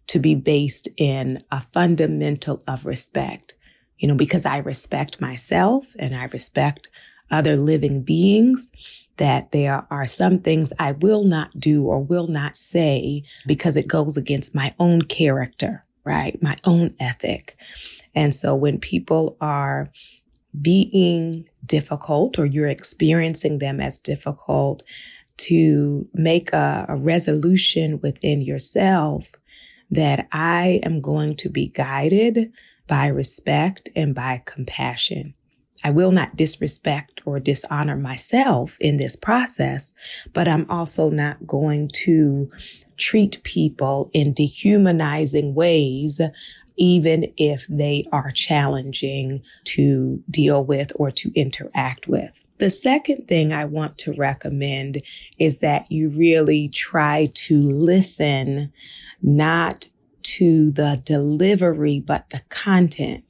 to 0.09 0.19
be 0.19 0.35
based 0.35 0.89
in 0.97 1.43
a 1.51 1.61
fundamental 1.61 2.63
of 2.67 2.85
respect 2.85 3.55
you 3.99 4.07
know, 4.07 4.15
because 4.15 4.47
I 4.47 4.59
respect 4.59 5.21
myself 5.21 5.95
and 5.99 6.15
I 6.15 6.25
respect 6.27 6.89
other 7.31 7.57
living 7.57 8.03
beings, 8.03 8.73
that 9.17 9.51
there 9.51 9.87
are 9.91 10.07
some 10.07 10.39
things 10.39 10.73
I 10.79 10.93
will 10.93 11.25
not 11.25 11.59
do 11.59 11.85
or 11.85 12.03
will 12.03 12.29
not 12.29 12.57
say 12.57 13.25
because 13.47 13.77
it 13.77 13.89
goes 13.89 14.17
against 14.17 14.55
my 14.55 14.75
own 14.79 15.03
character, 15.03 15.85
right? 16.05 16.41
My 16.41 16.55
own 16.65 16.95
ethic. 17.01 17.57
And 18.15 18.35
so 18.35 18.55
when 18.55 18.79
people 18.79 19.37
are 19.41 19.89
being 20.61 21.49
difficult 21.67 22.39
or 22.39 22.47
you're 22.47 22.69
experiencing 22.69 23.59
them 23.59 23.81
as 23.81 23.99
difficult, 23.99 24.85
to 25.39 26.09
make 26.15 26.53
a, 26.53 26.87
a 26.89 26.97
resolution 26.97 28.01
within 28.01 28.41
yourself 28.41 29.33
that 29.91 30.29
I 30.33 30.81
am 30.83 31.01
going 31.01 31.37
to 31.37 31.49
be 31.49 31.69
guided 31.69 32.53
by 32.87 33.07
respect 33.07 33.89
and 33.97 34.15
by 34.15 34.43
compassion. 34.45 35.35
I 35.85 35.91
will 35.91 36.11
not 36.11 36.37
disrespect 36.37 37.21
or 37.25 37.39
dishonor 37.39 37.97
myself 37.97 38.77
in 38.81 38.97
this 38.97 39.15
process, 39.15 39.95
but 40.33 40.49
I'm 40.49 40.69
also 40.69 41.09
not 41.09 41.47
going 41.47 41.89
to 42.05 42.51
treat 42.97 43.43
people 43.45 44.11
in 44.13 44.33
dehumanizing 44.33 45.55
ways, 45.55 46.21
even 46.77 47.33
if 47.37 47.67
they 47.69 48.05
are 48.11 48.33
challenging 48.33 49.43
to 49.65 50.23
deal 50.29 50.65
with 50.65 50.91
or 50.97 51.11
to 51.13 51.31
interact 51.35 52.09
with. 52.09 52.45
The 52.59 52.71
second 52.71 53.29
thing 53.29 53.53
I 53.53 53.65
want 53.65 53.99
to 53.99 54.13
recommend 54.13 54.99
is 55.39 55.61
that 55.61 55.91
you 55.91 56.09
really 56.09 56.69
try 56.69 57.31
to 57.33 57.61
listen, 57.61 58.73
not 59.23 59.89
to 60.23 60.73
the 60.73 61.01
delivery, 61.05 62.01
but 62.01 62.31
the 62.31 62.43
content, 62.49 63.25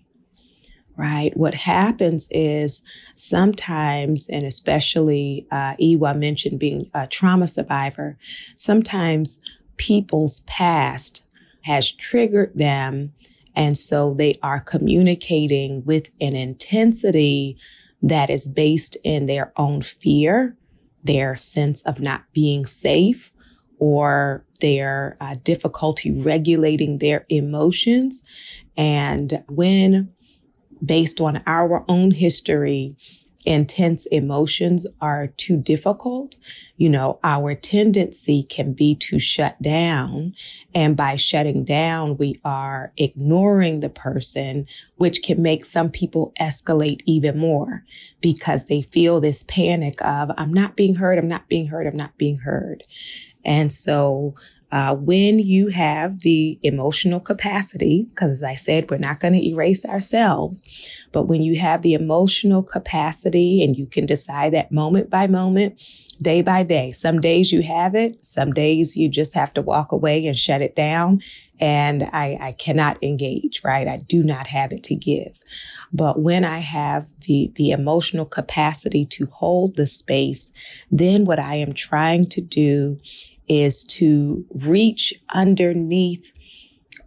right? 0.97 1.37
What 1.37 1.55
happens 1.55 2.27
is 2.31 2.81
sometimes, 3.15 4.29
and 4.29 4.45
especially 4.45 5.47
uh, 5.51 5.75
Iwa 5.81 6.15
mentioned 6.15 6.59
being 6.59 6.91
a 6.95 7.07
trauma 7.07 7.47
survivor, 7.47 8.17
sometimes 8.57 9.41
people's 9.77 10.41
past 10.41 11.25
has 11.63 11.93
triggered 11.93 12.53
them. 12.55 13.13
And 13.55 13.77
so 13.77 14.15
they 14.15 14.35
are 14.43 14.61
communicating 14.61 15.85
with 15.85 16.11
an 16.21 16.35
intensity 16.35 17.59
that 18.03 18.31
is 18.31 18.49
based 18.49 18.97
in 19.05 19.27
their 19.27 19.53
own 19.57 19.83
fear, 19.83 20.57
their 21.03 21.37
sense 21.37 21.83
of 21.83 22.01
not 22.01 22.25
being 22.33 22.65
safe, 22.65 23.33
or 23.79 24.45
their 24.61 25.17
uh, 25.21 25.37
difficulty 25.43 26.11
regulating 26.11 26.99
their 26.99 27.25
emotions. 27.29 28.23
And 28.77 29.45
when 29.49 30.13
based 30.85 31.21
on 31.21 31.43
our 31.47 31.85
own 31.89 32.11
history, 32.11 32.97
intense 33.49 34.05
emotions 34.07 34.87
are 35.01 35.29
too 35.39 35.57
difficult, 35.57 36.37
you 36.77 36.89
know, 36.89 37.19
our 37.25 37.55
tendency 37.55 38.43
can 38.43 38.75
be 38.75 38.95
to 38.95 39.19
shut 39.19 39.61
down. 39.63 40.35
And 40.75 40.97
by 40.97 41.17
shutting 41.17 41.65
down, 41.65 42.19
we 42.19 42.35
are 42.45 42.93
ignoring 42.99 43.81
the 43.81 43.89
person, 43.89 44.67
which 44.97 45.23
can 45.23 45.41
make 45.41 45.65
some 45.65 45.91
people 45.91 46.33
escalate 46.39 47.01
even 47.07 47.39
more 47.39 47.85
because 48.21 48.67
they 48.67 48.83
feel 48.83 49.19
this 49.19 49.45
panic 49.45 49.95
of, 50.05 50.31
I'm 50.37 50.53
not 50.53 50.77
being 50.77 50.97
heard. 50.97 51.19
I'm 51.19 51.29
not 51.29 51.49
being 51.49 51.69
heard. 51.69 51.87
I'm 51.87 51.97
not 51.97 52.19
being 52.19 52.39
heard. 52.39 52.85
And 53.45 53.73
so 53.73 54.35
uh, 54.71 54.95
when 54.95 55.39
you 55.39 55.69
have 55.69 56.21
the 56.21 56.59
emotional 56.63 57.21
capacity, 57.21 58.07
because 58.11 58.33
as 58.33 58.43
I 58.43 58.55
said, 58.55 58.91
we're 58.91 58.99
not 58.99 59.21
going 59.21 59.33
to 59.33 59.49
erase 59.49 59.87
ourselves, 59.87 60.91
but 61.11 61.25
when 61.25 61.43
you 61.43 61.59
have 61.59 61.83
the 61.83 61.95
emotional 61.95 62.63
capacity 62.63 63.63
and 63.65 63.77
you 63.77 63.87
can 63.87 64.05
decide 64.05 64.53
that 64.53 64.71
moment 64.71 65.09
by 65.09 65.27
moment, 65.27 65.83
day 66.21 66.43
by 66.43 66.65
day, 66.65 66.91
some 66.91 67.21
days 67.21 67.51
you 67.51 67.63
have 67.63 67.95
it, 67.95 68.25
some 68.25 68.53
days 68.53 68.97
you 68.97 69.09
just 69.09 69.35
have 69.35 69.55
to 69.55 69.63
walk 69.63 69.93
away 69.93 70.27
and 70.27 70.37
shut 70.37 70.61
it 70.61 70.77
down. 70.77 71.23
And 71.61 72.05
I, 72.13 72.39
I 72.41 72.53
cannot 72.53 73.03
engage, 73.03 73.63
right? 73.65 73.89
I 73.89 73.99
do 74.07 74.23
not 74.23 74.47
have 74.49 74.73
it 74.73 74.85
to 74.85 74.95
give. 74.95 75.41
But 75.93 76.21
when 76.21 76.45
I 76.45 76.59
have 76.59 77.07
the, 77.27 77.51
the 77.57 77.71
emotional 77.71 78.27
capacity 78.27 79.05
to 79.07 79.27
hold 79.27 79.75
the 79.75 79.87
space, 79.87 80.53
then 80.91 81.25
what 81.25 81.39
I 81.39 81.57
am 81.57 81.73
trying 81.73 82.25
to 82.25 82.41
do 82.41 82.99
is 83.49 83.85
to 83.85 84.45
reach 84.51 85.15
underneath 85.35 86.33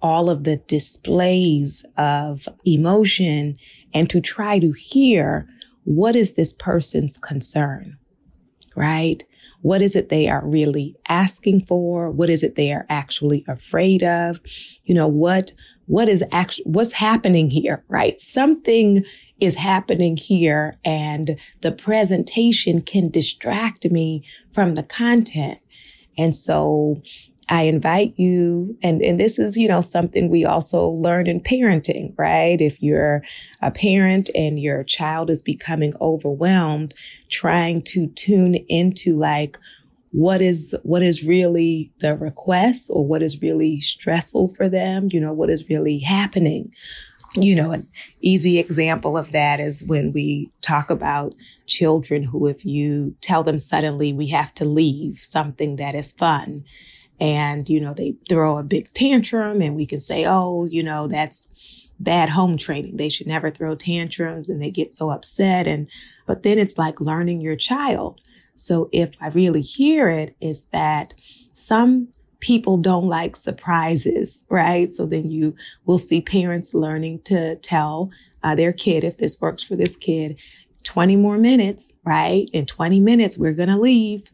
all 0.01 0.29
of 0.29 0.43
the 0.43 0.57
displays 0.57 1.85
of 1.97 2.47
emotion 2.65 3.57
and 3.93 4.09
to 4.09 4.19
try 4.19 4.59
to 4.59 4.71
hear 4.71 5.47
what 5.83 6.15
is 6.15 6.33
this 6.33 6.53
person's 6.53 7.17
concern, 7.17 7.97
right? 8.75 9.23
What 9.61 9.81
is 9.81 9.95
it 9.95 10.09
they 10.09 10.27
are 10.27 10.45
really 10.45 10.95
asking 11.07 11.65
for? 11.65 12.09
What 12.09 12.29
is 12.29 12.43
it 12.43 12.55
they 12.55 12.71
are 12.71 12.85
actually 12.89 13.43
afraid 13.47 14.03
of? 14.03 14.39
You 14.83 14.95
know, 14.95 15.07
what, 15.07 15.51
what 15.85 16.09
is 16.09 16.23
actually, 16.31 16.65
what's 16.65 16.93
happening 16.93 17.49
here, 17.51 17.83
right? 17.87 18.19
Something 18.19 19.03
is 19.39 19.55
happening 19.55 20.17
here 20.17 20.77
and 20.85 21.37
the 21.61 21.71
presentation 21.71 22.81
can 22.81 23.09
distract 23.09 23.89
me 23.89 24.23
from 24.51 24.75
the 24.75 24.83
content. 24.83 25.59
And 26.17 26.35
so 26.35 27.01
I 27.49 27.63
invite 27.63 28.13
you, 28.17 28.77
and, 28.81 29.01
and 29.01 29.19
this 29.19 29.37
is, 29.37 29.57
you 29.57 29.67
know, 29.67 29.81
something 29.81 30.29
we 30.29 30.45
also 30.45 30.87
learn 30.87 31.27
in 31.27 31.41
parenting, 31.41 32.13
right? 32.17 32.59
If 32.61 32.81
you're 32.81 33.23
a 33.61 33.71
parent 33.71 34.29
and 34.33 34.57
your 34.57 34.83
child 34.85 35.29
is 35.29 35.41
becoming 35.41 35.93
overwhelmed, 35.99 36.93
trying 37.29 37.81
to 37.83 38.07
tune 38.07 38.55
into 38.69 39.17
like, 39.17 39.59
what 40.13 40.41
is, 40.41 40.75
what 40.83 41.01
is 41.01 41.23
really 41.25 41.91
the 41.99 42.15
request 42.15 42.89
or 42.93 43.05
what 43.05 43.21
is 43.21 43.41
really 43.41 43.81
stressful 43.81 44.53
for 44.55 44.69
them? 44.69 45.09
You 45.11 45.19
know, 45.19 45.33
what 45.33 45.49
is 45.49 45.69
really 45.69 45.99
happening? 45.99 46.71
You 47.35 47.55
know, 47.55 47.71
an 47.71 47.87
easy 48.19 48.59
example 48.59 49.17
of 49.17 49.31
that 49.31 49.59
is 49.59 49.85
when 49.87 50.11
we 50.11 50.51
talk 50.61 50.89
about 50.89 51.33
children 51.65 52.23
who, 52.23 52.47
if 52.47 52.65
you 52.65 53.15
tell 53.21 53.43
them 53.43 53.57
suddenly 53.57 54.11
we 54.11 54.27
have 54.27 54.53
to 54.55 54.65
leave 54.65 55.19
something 55.19 55.77
that 55.77 55.95
is 55.95 56.11
fun, 56.11 56.65
and, 57.19 57.69
you 57.69 57.79
know, 57.79 57.93
they 57.93 58.15
throw 58.27 58.57
a 58.57 58.63
big 58.63 58.91
tantrum 58.93 59.61
and 59.61 59.75
we 59.75 59.85
can 59.85 59.99
say, 59.99 60.25
oh, 60.25 60.65
you 60.65 60.83
know, 60.83 61.07
that's, 61.07 61.79
bad 62.01 62.29
home 62.29 62.57
training. 62.57 62.97
They 62.97 63.09
should 63.09 63.27
never 63.27 63.51
throw 63.51 63.75
tantrums 63.75 64.49
and 64.49 64.61
they 64.61 64.71
get 64.71 64.91
so 64.91 65.11
upset. 65.11 65.67
And, 65.67 65.87
but 66.25 66.43
then 66.43 66.57
it's 66.57 66.77
like 66.77 66.99
learning 66.99 67.41
your 67.41 67.55
child. 67.55 68.19
So 68.55 68.89
if 68.91 69.11
I 69.21 69.29
really 69.29 69.61
hear 69.61 70.09
it 70.09 70.35
is 70.41 70.65
that 70.71 71.13
some 71.51 72.09
people 72.41 72.77
don't 72.77 73.07
like 73.07 73.35
surprises, 73.35 74.43
right? 74.49 74.91
So 74.91 75.05
then 75.05 75.31
you 75.31 75.55
will 75.85 75.97
see 75.97 76.21
parents 76.21 76.73
learning 76.73 77.21
to 77.25 77.55
tell 77.57 78.11
uh, 78.43 78.55
their 78.55 78.73
kid, 78.73 79.03
if 79.03 79.17
this 79.17 79.39
works 79.39 79.63
for 79.63 79.75
this 79.75 79.95
kid, 79.95 80.35
20 80.83 81.15
more 81.15 81.37
minutes, 81.37 81.93
right? 82.03 82.49
In 82.51 82.65
20 82.65 82.99
minutes, 82.99 83.37
we're 83.37 83.53
going 83.53 83.69
to 83.69 83.77
leave. 83.77 84.31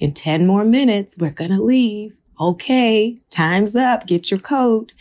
In 0.00 0.12
10 0.12 0.46
more 0.46 0.64
minutes, 0.64 1.16
we're 1.18 1.30
going 1.30 1.52
to 1.52 1.62
leave. 1.62 2.18
Okay, 2.40 3.18
time's 3.30 3.74
up. 3.74 4.06
Get 4.06 4.30
your 4.30 4.40
coat. 4.40 4.92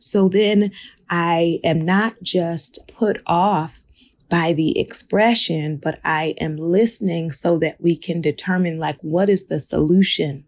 So 0.00 0.28
then 0.28 0.72
I 1.08 1.60
am 1.62 1.80
not 1.80 2.14
just 2.22 2.80
put 2.88 3.22
off 3.26 3.82
by 4.28 4.52
the 4.52 4.78
expression, 4.78 5.76
but 5.76 6.00
I 6.04 6.34
am 6.40 6.56
listening 6.56 7.32
so 7.32 7.58
that 7.58 7.80
we 7.80 7.96
can 7.96 8.20
determine 8.20 8.78
like, 8.78 8.98
what 9.02 9.28
is 9.28 9.46
the 9.46 9.60
solution? 9.60 10.44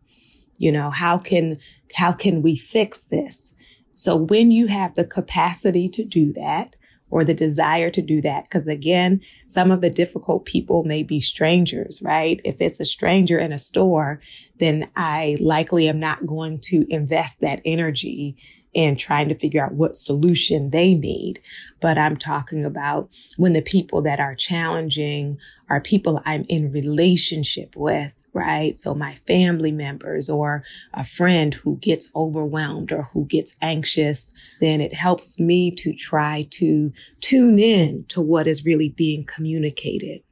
You 0.62 0.72
know, 0.72 0.90
how 0.90 1.18
can, 1.18 1.56
how 1.94 2.12
can 2.12 2.40
we 2.40 2.56
fix 2.56 3.06
this? 3.06 3.54
So 3.94 4.16
when 4.16 4.50
you 4.50 4.68
have 4.68 4.94
the 4.94 5.04
capacity 5.04 5.88
to 5.90 6.04
do 6.04 6.32
that, 6.34 6.76
or 7.12 7.24
the 7.24 7.34
desire 7.34 7.90
to 7.90 8.00
do 8.00 8.22
that. 8.22 8.48
Cause 8.48 8.66
again, 8.66 9.20
some 9.46 9.70
of 9.70 9.82
the 9.82 9.90
difficult 9.90 10.46
people 10.46 10.82
may 10.84 11.02
be 11.02 11.20
strangers, 11.20 12.00
right? 12.02 12.40
If 12.42 12.56
it's 12.58 12.80
a 12.80 12.86
stranger 12.86 13.38
in 13.38 13.52
a 13.52 13.58
store, 13.58 14.22
then 14.58 14.88
I 14.96 15.36
likely 15.38 15.88
am 15.88 16.00
not 16.00 16.24
going 16.24 16.60
to 16.70 16.86
invest 16.88 17.42
that 17.42 17.60
energy 17.66 18.34
in 18.74 18.96
trying 18.96 19.28
to 19.28 19.34
figure 19.34 19.64
out 19.64 19.74
what 19.74 19.96
solution 19.96 20.70
they 20.70 20.94
need. 20.94 21.40
But 21.80 21.98
I'm 21.98 22.16
talking 22.16 22.64
about 22.64 23.10
when 23.36 23.52
the 23.52 23.62
people 23.62 24.02
that 24.02 24.20
are 24.20 24.34
challenging 24.34 25.38
are 25.68 25.80
people 25.80 26.22
I'm 26.24 26.44
in 26.48 26.72
relationship 26.72 27.76
with 27.76 28.14
right? 28.34 28.76
So 28.78 28.94
my 28.94 29.14
family 29.14 29.72
members 29.72 30.30
or 30.30 30.64
a 30.94 31.04
friend 31.04 31.52
who 31.52 31.76
gets 31.76 32.10
overwhelmed 32.16 32.92
or 32.92 33.04
who 33.12 33.26
gets 33.26 33.56
anxious, 33.60 34.32
then 34.60 34.80
it 34.80 34.94
helps 34.94 35.38
me 35.38 35.70
to 35.72 35.92
try 35.92 36.46
to 36.52 36.92
tune 37.20 37.58
in 37.58 38.04
to 38.08 38.20
what 38.20 38.46
is 38.46 38.64
really 38.64 38.88
being 38.88 39.24
communicated. 39.24 40.22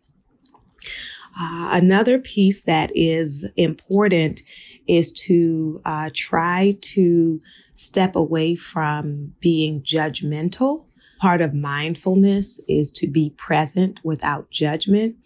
Uh, 1.38 1.70
another 1.72 2.18
piece 2.18 2.62
that 2.62 2.90
is 2.94 3.50
important 3.56 4.42
is 4.86 5.12
to 5.12 5.80
uh, 5.84 6.10
try 6.14 6.76
to 6.80 7.40
step 7.80 8.14
away 8.14 8.54
from 8.54 9.34
being 9.40 9.82
judgmental. 9.82 10.86
Part 11.20 11.40
of 11.40 11.54
mindfulness 11.54 12.60
is 12.68 12.90
to 12.92 13.06
be 13.06 13.30
present 13.30 14.00
without 14.04 14.50
judgment. 14.50 15.16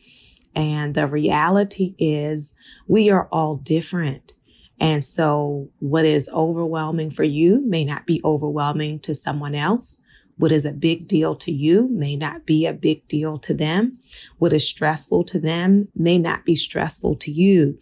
And 0.54 0.94
the 0.94 1.06
reality 1.06 1.94
is 1.98 2.54
we 2.86 3.10
are 3.10 3.28
all 3.30 3.56
different. 3.56 4.34
And 4.80 5.04
so 5.04 5.70
what 5.78 6.04
is 6.04 6.28
overwhelming 6.32 7.10
for 7.10 7.24
you 7.24 7.62
may 7.66 7.84
not 7.84 8.06
be 8.06 8.20
overwhelming 8.24 9.00
to 9.00 9.14
someone 9.14 9.54
else. 9.54 10.00
What 10.36 10.50
is 10.50 10.64
a 10.64 10.72
big 10.72 11.06
deal 11.06 11.36
to 11.36 11.52
you 11.52 11.88
may 11.90 12.16
not 12.16 12.44
be 12.44 12.66
a 12.66 12.72
big 12.72 13.06
deal 13.06 13.38
to 13.38 13.54
them. 13.54 13.98
What 14.38 14.52
is 14.52 14.66
stressful 14.68 15.24
to 15.24 15.38
them 15.38 15.88
may 15.94 16.18
not 16.18 16.44
be 16.44 16.56
stressful 16.56 17.16
to 17.16 17.30
you. 17.30 17.78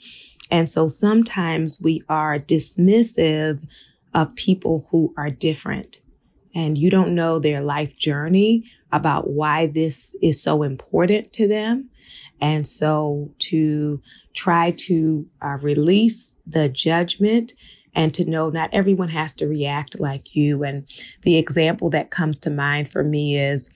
And 0.50 0.68
so 0.68 0.86
sometimes 0.86 1.80
we 1.80 2.02
are 2.10 2.38
dismissive 2.38 3.66
of 4.14 4.34
people 4.34 4.86
who 4.90 5.12
are 5.16 5.30
different 5.30 6.00
and 6.54 6.76
you 6.76 6.90
don't 6.90 7.14
know 7.14 7.38
their 7.38 7.60
life 7.60 7.96
journey 7.96 8.64
about 8.90 9.30
why 9.30 9.66
this 9.66 10.14
is 10.22 10.42
so 10.42 10.62
important 10.62 11.32
to 11.32 11.48
them. 11.48 11.88
And 12.40 12.68
so 12.68 13.32
to 13.38 14.02
try 14.34 14.72
to 14.72 15.26
uh, 15.40 15.58
release 15.60 16.34
the 16.46 16.68
judgment 16.68 17.54
and 17.94 18.12
to 18.14 18.24
know 18.24 18.50
not 18.50 18.70
everyone 18.72 19.08
has 19.10 19.32
to 19.34 19.46
react 19.46 20.00
like 20.00 20.34
you. 20.34 20.62
And 20.64 20.88
the 21.22 21.38
example 21.38 21.90
that 21.90 22.10
comes 22.10 22.38
to 22.40 22.50
mind 22.50 22.90
for 22.90 23.02
me 23.02 23.38
is 23.38 23.70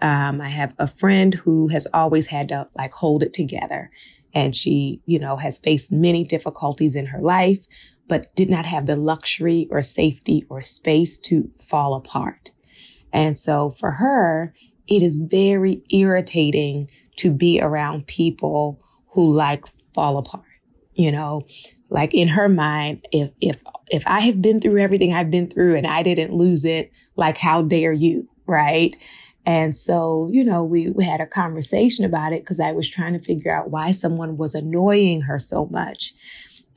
um, 0.00 0.40
I 0.40 0.48
have 0.48 0.74
a 0.78 0.86
friend 0.86 1.34
who 1.34 1.68
has 1.68 1.86
always 1.92 2.28
had 2.28 2.48
to 2.50 2.68
like 2.76 2.92
hold 2.92 3.22
it 3.22 3.32
together. 3.32 3.90
And 4.34 4.54
she, 4.54 5.00
you 5.06 5.18
know, 5.18 5.36
has 5.36 5.58
faced 5.58 5.90
many 5.90 6.24
difficulties 6.24 6.94
in 6.94 7.06
her 7.06 7.20
life, 7.20 7.66
but 8.08 8.34
did 8.34 8.48
not 8.48 8.66
have 8.66 8.86
the 8.86 8.96
luxury 8.96 9.68
or 9.70 9.82
safety 9.82 10.44
or 10.48 10.62
space 10.62 11.18
to 11.18 11.50
fall 11.60 11.94
apart. 11.94 12.50
And 13.12 13.38
so 13.38 13.70
for 13.70 13.92
her, 13.92 14.54
it 14.86 15.02
is 15.02 15.18
very 15.18 15.82
irritating 15.90 16.90
to 17.16 17.30
be 17.30 17.60
around 17.60 18.06
people 18.06 18.80
who 19.12 19.32
like 19.32 19.64
fall 19.94 20.18
apart. 20.18 20.44
You 20.94 21.12
know, 21.12 21.46
like 21.90 22.12
in 22.12 22.28
her 22.28 22.48
mind, 22.48 23.06
if, 23.12 23.30
if, 23.40 23.62
if 23.88 24.06
I 24.06 24.20
have 24.20 24.42
been 24.42 24.60
through 24.60 24.78
everything 24.78 25.12
I've 25.12 25.30
been 25.30 25.48
through 25.48 25.76
and 25.76 25.86
I 25.86 26.02
didn't 26.02 26.32
lose 26.32 26.64
it, 26.64 26.90
like, 27.16 27.38
how 27.38 27.62
dare 27.62 27.92
you? 27.92 28.28
Right. 28.46 28.96
And 29.46 29.76
so, 29.76 30.28
you 30.30 30.44
know, 30.44 30.62
we, 30.62 30.90
we 30.90 31.04
had 31.04 31.20
a 31.20 31.26
conversation 31.26 32.04
about 32.04 32.32
it 32.32 32.42
because 32.42 32.60
I 32.60 32.72
was 32.72 32.88
trying 32.88 33.14
to 33.14 33.18
figure 33.24 33.54
out 33.54 33.70
why 33.70 33.92
someone 33.92 34.36
was 34.36 34.54
annoying 34.54 35.22
her 35.22 35.38
so 35.38 35.66
much. 35.66 36.12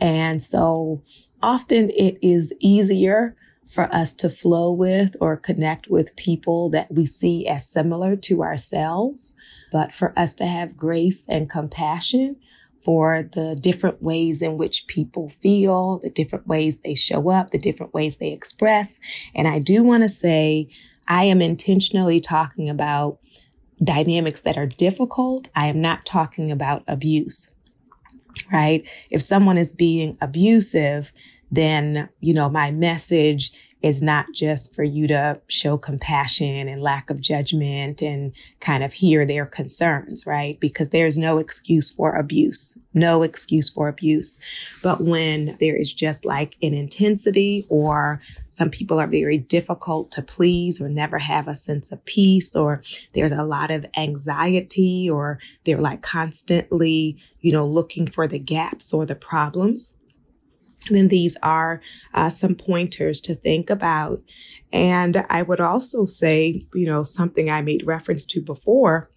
And 0.02 0.42
so 0.42 1.02
often 1.42 1.90
it 1.92 2.18
is 2.22 2.54
easier 2.60 3.38
for 3.66 3.84
us 3.96 4.14
to 4.16 4.30
flow 4.30 4.74
with 4.74 5.16
or 5.22 5.38
connect 5.38 5.88
with 5.88 6.16
people 6.18 6.70
that 6.72 6.92
we 6.92 7.06
see 7.06 7.48
as 7.48 7.70
similar 7.70 8.18
to 8.18 8.44
ourselves 8.44 9.34
but 9.72 9.94
for 9.94 10.18
us 10.20 10.34
to 10.36 10.46
have 10.46 10.78
grace 10.78 11.26
and 11.28 11.50
compassion 11.50 12.36
for 12.84 13.30
the 13.34 13.56
different 13.56 14.02
ways 14.02 14.42
in 14.42 14.58
which 14.58 14.88
people 14.88 15.30
feel, 15.30 16.00
the 16.00 16.10
different 16.10 16.48
ways 16.48 16.80
they 16.80 16.96
show 16.96 17.30
up, 17.30 17.52
the 17.52 17.58
different 17.58 17.94
ways 17.94 18.18
they 18.18 18.32
express. 18.32 19.00
And 19.36 19.48
I 19.48 19.60
do 19.60 19.84
want 19.84 20.04
to 20.04 20.10
say, 20.10 20.68
I 21.08 21.24
am 21.26 21.42
intentionally 21.42 22.20
talking 22.20 22.70
about 22.70 23.20
dynamics 23.84 24.42
that 24.42 24.58
are 24.58 24.66
difficult. 24.66 25.48
I 25.56 25.68
am 25.68 25.80
not 25.80 26.06
talking 26.06 26.52
about 26.52 26.84
abuse, 26.88 27.54
right? 28.52 28.88
If 29.10 29.22
someone 29.22 29.58
is 29.58 29.74
being 29.74 30.18
abusive, 30.22 31.12
then, 31.52 32.10
you 32.20 32.34
know, 32.34 32.50
my 32.50 32.72
message 32.72 33.52
is 33.82 34.02
not 34.02 34.28
just 34.34 34.76
for 34.76 34.84
you 34.84 35.08
to 35.08 35.42
show 35.48 35.78
compassion 35.78 36.68
and 36.68 36.82
lack 36.82 37.10
of 37.10 37.20
judgment 37.20 38.02
and 38.02 38.32
kind 38.60 38.84
of 38.84 38.94
hear 38.94 39.26
their 39.26 39.46
concerns, 39.46 40.26
right? 40.26 40.60
Because 40.60 40.90
there's 40.90 41.18
no 41.18 41.40
excuse 41.40 41.90
for 41.90 42.16
abuse, 42.16 42.78
no 42.94 43.24
excuse 43.24 43.70
for 43.70 43.88
abuse. 43.88 44.38
But 44.84 45.02
when 45.02 45.58
there 45.60 45.76
is 45.76 45.94
just 45.94 46.26
like 46.26 46.58
an 46.62 46.74
intensity 46.74 47.66
or 47.70 48.22
some 48.50 48.70
people 48.70 49.00
are 49.00 49.08
very 49.08 49.38
difficult 49.38 50.12
to 50.12 50.22
please 50.22 50.80
or 50.80 50.90
never 50.90 51.18
have 51.18 51.48
a 51.48 51.56
sense 51.56 51.92
of 51.92 52.04
peace 52.06 52.56
or 52.56 52.84
there's 53.14 53.32
a 53.32 53.44
lot 53.44 53.72
of 53.72 53.86
anxiety 53.98 55.10
or 55.10 55.40
they're 55.66 55.82
like 55.82 56.02
constantly, 56.02 57.18
you 57.40 57.52
know, 57.52 57.66
looking 57.66 58.06
for 58.06 58.28
the 58.28 58.40
gaps 58.40 58.94
or 58.94 59.06
the 59.06 59.16
problems 59.16 59.96
then 60.90 61.10
these 61.10 61.38
are 61.44 61.82
uh, 62.14 62.30
some 62.30 62.56
pointers 62.56 63.22
to 63.22 63.36
think 63.36 63.70
about. 63.70 64.22
And 64.74 65.26
I 65.30 65.44
would 65.44 65.60
also 65.60 66.06
say, 66.06 66.66
you 66.74 66.86
know, 66.86 67.04
something 67.04 67.50
I 67.50 67.62
made 67.62 67.86
reference 67.86 68.26
to 68.28 68.42
before, 68.42 69.10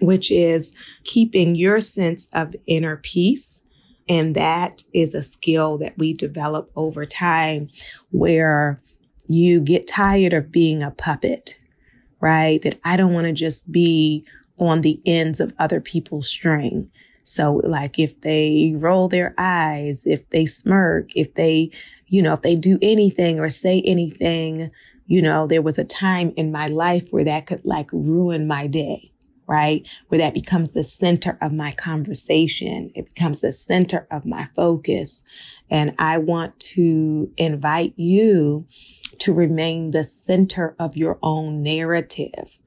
which 0.00 0.30
is 0.30 0.74
keeping 1.04 1.54
your 1.54 1.80
sense 1.80 2.28
of 2.32 2.56
inner 2.66 2.96
peace. 2.96 3.62
And 4.08 4.34
that 4.34 4.82
is 4.92 5.14
a 5.14 5.22
skill 5.22 5.78
that 5.78 5.96
we 5.96 6.12
develop 6.14 6.70
over 6.74 7.06
time 7.06 7.68
where 8.10 8.82
you 9.26 9.60
get 9.60 9.86
tired 9.86 10.32
of 10.32 10.50
being 10.50 10.82
a 10.82 10.90
puppet, 10.90 11.56
right? 12.20 12.60
That 12.62 12.80
I 12.84 12.96
don't 12.96 13.12
want 13.12 13.26
to 13.26 13.32
just 13.32 13.70
be 13.70 14.26
on 14.58 14.80
the 14.80 15.00
ends 15.06 15.40
of 15.40 15.54
other 15.58 15.80
people's 15.80 16.28
string. 16.28 16.90
So 17.24 17.60
like 17.64 17.98
if 17.98 18.20
they 18.20 18.74
roll 18.76 19.08
their 19.08 19.34
eyes, 19.38 20.06
if 20.06 20.28
they 20.30 20.44
smirk, 20.44 21.16
if 21.16 21.34
they, 21.34 21.70
you 22.08 22.22
know, 22.22 22.32
if 22.32 22.42
they 22.42 22.56
do 22.56 22.78
anything 22.82 23.38
or 23.38 23.48
say 23.48 23.82
anything, 23.82 24.70
you 25.06 25.22
know, 25.22 25.46
there 25.46 25.62
was 25.62 25.78
a 25.78 25.84
time 25.84 26.32
in 26.36 26.52
my 26.52 26.66
life 26.66 27.06
where 27.10 27.24
that 27.24 27.46
could 27.46 27.64
like 27.64 27.92
ruin 27.92 28.46
my 28.46 28.66
day, 28.66 29.12
right? 29.46 29.86
Where 30.08 30.18
that 30.18 30.34
becomes 30.34 30.70
the 30.70 30.84
center 30.84 31.38
of 31.40 31.52
my 31.52 31.72
conversation. 31.72 32.90
It 32.94 33.14
becomes 33.14 33.40
the 33.40 33.52
center 33.52 34.06
of 34.10 34.24
my 34.24 34.48
focus. 34.56 35.22
And 35.70 35.94
I 35.98 36.18
want 36.18 36.58
to 36.60 37.30
invite 37.36 37.94
you 37.96 38.66
to 39.18 39.32
remain 39.32 39.90
the 39.90 40.04
center 40.04 40.74
of 40.78 40.96
your 40.96 41.18
own 41.22 41.62
narrative, 41.62 42.58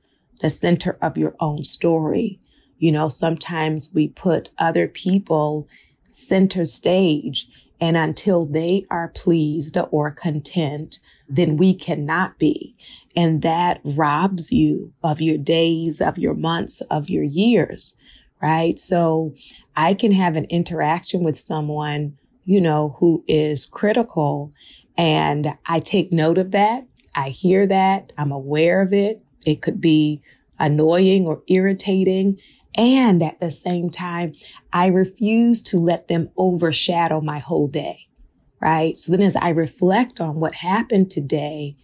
the 0.42 0.50
center 0.50 0.98
of 1.02 1.18
your 1.18 1.36
own 1.40 1.64
story. 1.64 2.40
You 2.78 2.92
know, 2.92 3.08
sometimes 3.08 3.92
we 3.94 4.10
put 4.10 4.52
other 4.58 4.88
people 4.88 5.68
center 6.10 6.66
stage 6.66 7.48
And 7.80 7.98
until 7.98 8.46
they 8.46 8.86
are 8.90 9.10
pleased 9.10 9.78
or 9.92 10.12
content, 10.12 11.00
then 11.28 11.58
we 11.58 11.74
cannot 11.74 12.40
be. 12.40 12.76
And 13.16 13.42
that 13.42 13.82
robs 13.84 14.52
you 14.52 14.94
of 15.04 15.22
your 15.22 15.38
days, 15.38 16.00
of 16.00 16.18
your 16.18 16.34
months, 16.34 16.82
of 16.90 17.10
your 17.10 17.24
years, 17.24 17.96
right? 18.42 18.80
So 18.80 19.34
I 19.76 19.94
can 19.94 20.12
have 20.12 20.38
an 20.38 20.46
interaction 20.46 21.24
with 21.24 21.38
someone, 21.38 22.18
you 22.46 22.62
know, 22.62 22.96
who 23.00 23.24
is 23.28 23.66
critical 23.66 24.54
and 24.98 25.48
I 25.68 25.80
take 25.80 26.14
note 26.14 26.38
of 26.38 26.52
that. 26.52 26.86
I 27.16 27.30
hear 27.30 27.68
that. 27.68 28.14
I'm 28.18 28.32
aware 28.32 28.82
of 28.82 28.94
it. 28.94 29.22
It 29.46 29.62
could 29.62 29.82
be 29.82 30.22
annoying 30.58 31.26
or 31.28 31.44
irritating. 31.48 32.40
And 32.78 33.24
at 33.24 33.40
the 33.40 33.52
same 33.52 33.90
time, 33.90 34.34
I 34.74 34.88
refuse 34.88 35.62
to 35.64 35.80
let 35.80 36.08
them 36.08 36.30
overshadow 36.38 37.22
my 37.22 37.40
whole 37.40 37.68
day. 37.68 38.08
Right. 38.62 38.98
So 38.98 39.12
then 39.12 39.22
as 39.22 39.36
I 39.36 39.50
reflect 39.50 40.20
on 40.20 40.40
what 40.40 40.56
happened 40.56 41.12
today, 41.12 41.78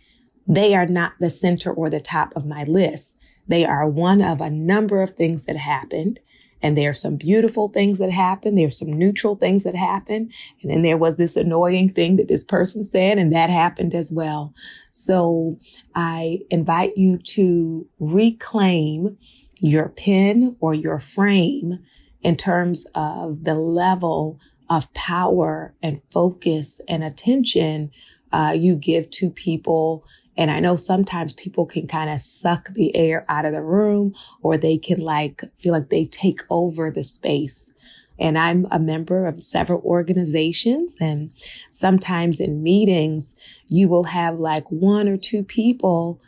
they 0.48 0.74
are 0.74 0.88
not 0.88 1.14
the 1.20 1.30
center 1.30 1.72
or 1.72 1.90
the 1.90 2.00
top 2.00 2.34
of 2.36 2.46
my 2.46 2.64
list. 2.64 3.18
They 3.48 3.66
are 3.66 3.88
one 3.88 4.22
of 4.22 4.42
a 4.42 4.50
number 4.50 5.02
of 5.02 5.12
things 5.12 5.46
that 5.46 5.58
happened. 5.58 6.20
And 6.64 6.78
there 6.78 6.92
are 6.92 6.96
some 6.96 7.18
beautiful 7.18 7.70
things 7.70 7.98
that 7.98 8.12
happen. 8.12 8.56
There's 8.56 8.78
some 8.78 8.94
neutral 8.94 9.36
things 9.36 9.64
that 9.64 9.76
happened. 9.76 10.32
And 10.62 10.72
then 10.72 10.84
there 10.84 10.98
was 10.98 11.18
this 11.18 11.36
annoying 11.36 11.90
thing 11.90 12.18
that 12.18 12.28
this 12.28 12.44
person 12.44 12.84
said, 12.84 13.18
and 13.18 13.34
that 13.34 13.50
happened 13.50 13.96
as 13.96 14.12
well. 14.12 14.54
So 14.90 15.58
I 15.96 16.40
invite 16.50 16.98
you 16.98 17.18
to 17.18 17.88
reclaim 18.00 19.18
your 19.62 19.90
pen 19.90 20.58
or 20.60 20.74
your 20.74 21.00
frame 21.00 21.80
in 22.22 22.36
terms 22.36 22.88
of 22.94 23.44
the 23.44 23.56
level 23.56 24.40
of 24.70 24.94
power 24.94 25.74
and 25.82 26.02
focus 26.12 26.82
and 26.88 27.04
attention 27.04 27.92
uh, 28.32 28.56
you 28.58 28.76
give 28.76 29.10
to 29.10 29.30
people 29.30 30.06
and 30.38 30.50
I 30.50 30.60
know 30.60 30.76
sometimes 30.76 31.34
people 31.34 31.66
can 31.66 31.88
kind 31.88 32.10
of 32.10 32.20
suck 32.20 32.70
the 32.74 32.96
air 32.96 33.26
out 33.30 33.46
of 33.46 33.52
the 33.52 33.62
room 33.62 34.16
or 34.42 34.58
they 34.58 34.78
can 34.78 35.00
like 35.00 35.44
feel 35.58 35.74
like 35.74 35.90
they 35.90 36.06
take 36.06 36.42
over 36.50 36.90
the 36.90 37.04
space. 37.04 37.72
And 38.18 38.38
I'm 38.38 38.68
a 38.72 38.80
member 38.80 39.26
of 39.26 39.42
several 39.42 39.82
organizations 39.82 40.98
and 41.02 41.34
sometimes 41.70 42.40
in 42.40 42.64
meetings, 42.64 43.36
you 43.68 43.90
will 43.90 44.06
have 44.06 44.40
like 44.40 44.66
one 44.72 45.08
or 45.08 45.18
two 45.18 45.44
people 45.44 46.20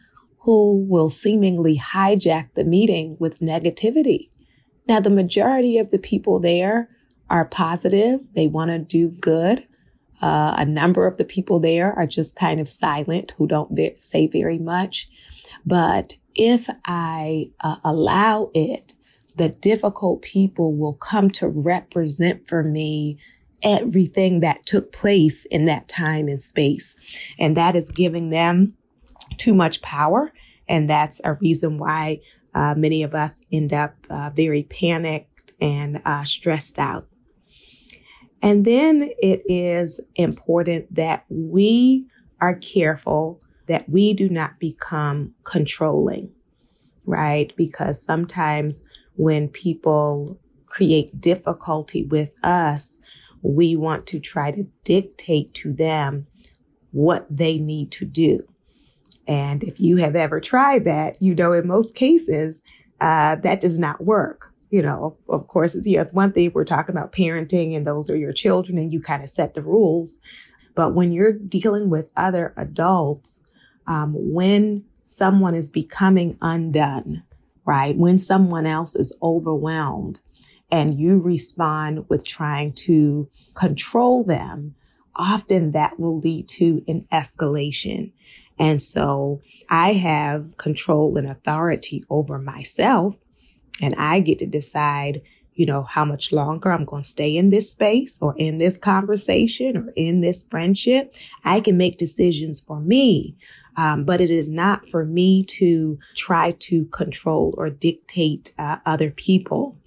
who 0.44 0.86
will 0.88 1.10
seemingly 1.10 1.78
hijack 1.78 2.54
the 2.54 2.64
meeting 2.64 3.16
with 3.20 3.40
negativity. 3.40 4.30
Now, 4.88 5.00
the 5.00 5.10
majority 5.10 5.78
of 5.78 5.92
the 5.92 6.00
people 6.00 6.40
there 6.40 6.90
are 7.30 7.46
positive. 7.46 8.20
They 8.36 8.48
want 8.48 8.70
to 8.72 8.80
do 8.80 9.10
good. 9.10 9.66
Uh, 10.22 10.56
a 10.58 10.66
number 10.66 11.08
of 11.08 11.18
the 11.18 11.26
people 11.26 11.60
there 11.60 11.94
are 11.94 12.06
just 12.06 12.36
kind 12.36 12.60
of 12.60 12.70
silent, 12.70 13.34
who 13.38 13.48
don't 13.48 13.78
say 14.00 14.28
very 14.28 14.60
much. 14.60 15.10
But 15.66 16.18
if 16.36 16.70
I 16.86 17.52
uh, 17.62 17.78
allow 17.84 18.52
it, 18.54 18.94
the 19.36 19.50
difficult 19.50 20.22
people 20.22 20.76
will 20.76 20.94
come 20.94 21.30
to 21.32 21.48
represent 21.48 22.48
for 22.48 22.64
me 22.64 23.18
everything 23.64 24.42
that 24.42 24.66
took 24.66 24.92
place 24.92 25.46
in 25.46 25.66
that 25.66 25.88
time 25.88 26.28
and 26.28 26.42
space. 26.42 26.96
And 27.40 27.56
that 27.56 27.76
is 27.76 27.90
giving 27.90 28.30
them 28.30 28.74
too 29.38 29.54
much 29.54 29.82
power. 29.82 30.34
And 30.68 30.90
that's 30.90 31.22
a 31.24 31.34
reason 31.34 31.78
why 31.78 32.22
uh, 32.54 32.76
many 32.78 33.04
of 33.04 33.14
us 33.14 33.42
end 33.52 33.74
up 33.74 33.96
uh, 34.10 34.30
very 34.36 34.64
panicked 34.64 35.54
and 35.60 36.02
uh, 36.06 36.24
stressed 36.24 36.80
out. 36.80 37.08
And 38.42 38.66
then 38.66 39.10
it 39.22 39.42
is 39.48 40.02
important 40.16 40.94
that 40.94 41.26
we 41.30 42.08
are 42.42 42.56
careful 42.56 43.42
that 43.68 43.88
we 43.88 44.14
do 44.14 44.30
not 44.30 44.60
become 44.60 45.34
controlling, 45.46 46.30
right? 47.06 47.54
Because 47.56 48.04
sometimes 48.04 48.84
when 49.16 49.48
people 49.48 50.38
create 50.66 51.22
difficulty 51.22 52.04
with 52.04 52.32
us, 52.44 53.00
we 53.42 53.76
want 53.76 54.08
to 54.08 54.20
try 54.20 54.52
to 54.52 54.68
dictate 54.84 55.54
to 55.54 55.72
them 55.72 56.28
what 56.92 57.26
they 57.30 57.58
need 57.58 57.92
to 57.92 58.06
do. 58.06 58.46
And 59.28 59.64
if 59.64 59.80
you 59.80 59.98
have 59.98 60.16
ever 60.16 60.40
tried 60.40 60.86
that, 60.86 61.22
you 61.22 61.34
know, 61.34 61.54
in 61.54 61.68
most 61.68 61.96
cases, 61.96 62.62
uh, 63.00 63.36
that 63.38 63.62
does 63.62 63.80
not 63.80 64.04
work 64.04 64.54
you 64.74 64.82
know, 64.82 65.16
of 65.30 65.46
course, 65.46 65.76
it's, 65.76 65.86
yeah, 65.86 66.02
it's 66.02 66.16
one 66.16 66.32
thing 66.32 66.50
we're 66.52 66.64
talking 66.64 66.96
about 66.96 67.12
parenting 67.12 67.76
and 67.76 67.86
those 67.86 68.10
are 68.10 68.18
your 68.18 68.34
children 68.34 68.80
and 68.80 68.92
you 68.92 69.00
kind 69.00 69.22
of 69.22 69.30
set 69.30 69.54
the 69.54 69.62
rules. 69.62 70.18
But 70.74 70.96
when 70.96 71.12
you're 71.12 71.32
dealing 71.32 71.92
with 71.92 72.10
other 72.18 72.56
adults, 72.58 73.44
um, 73.86 74.16
when 74.16 74.84
someone 75.04 75.54
is 75.54 75.70
becoming 75.70 76.40
undone, 76.42 77.22
right? 77.66 77.96
When 77.96 78.18
someone 78.18 78.66
else 78.66 78.96
is 78.96 79.16
overwhelmed 79.22 80.22
and 80.72 81.00
you 81.00 81.20
respond 81.20 82.10
with 82.10 82.26
trying 82.26 82.74
to 82.74 83.30
control 83.54 84.24
them, 84.24 84.74
often 85.16 85.74
that 85.74 86.00
will 86.00 86.18
lead 86.18 86.50
to 86.50 86.84
an 86.88 87.06
escalation. 87.12 88.12
And 88.60 88.82
so 88.82 89.42
I 89.70 89.94
have 89.94 90.58
control 90.58 91.18
and 91.18 91.30
authority 91.30 92.06
over 92.10 92.38
myself 92.38 93.16
and 93.82 93.96
I 93.96 94.20
get 94.20 94.40
to 94.40 94.46
decide, 94.46 95.22
you 95.54 95.66
know, 95.66 95.84
how 95.84 96.06
much 96.06 96.32
longer 96.32 96.72
I'm 96.72 96.86
going 96.86 97.04
to 97.04 97.10
stay 97.10 97.36
in 97.36 97.50
this 97.50 97.72
space 97.72 98.20
or 98.22 98.36
in 98.38 98.58
this 98.58 98.78
conversation 98.78 99.78
or 99.78 99.94
in 99.96 100.22
this 100.22 100.44
friendship. 100.44 101.16
I 101.44 101.60
can 101.60 101.78
make 101.78 101.98
decisions 101.98 102.60
for 102.60 102.80
me. 102.80 103.36
Um, 103.76 104.04
but 104.06 104.22
it 104.22 104.30
is 104.30 104.52
not 104.52 104.88
for 104.88 105.04
me 105.04 105.44
to 105.46 105.98
try 106.16 106.52
to 106.60 106.86
control 106.86 107.56
or 107.58 107.72
dictate 107.72 108.54
uh, 108.60 108.78
other 108.86 109.10
people. 109.10 109.78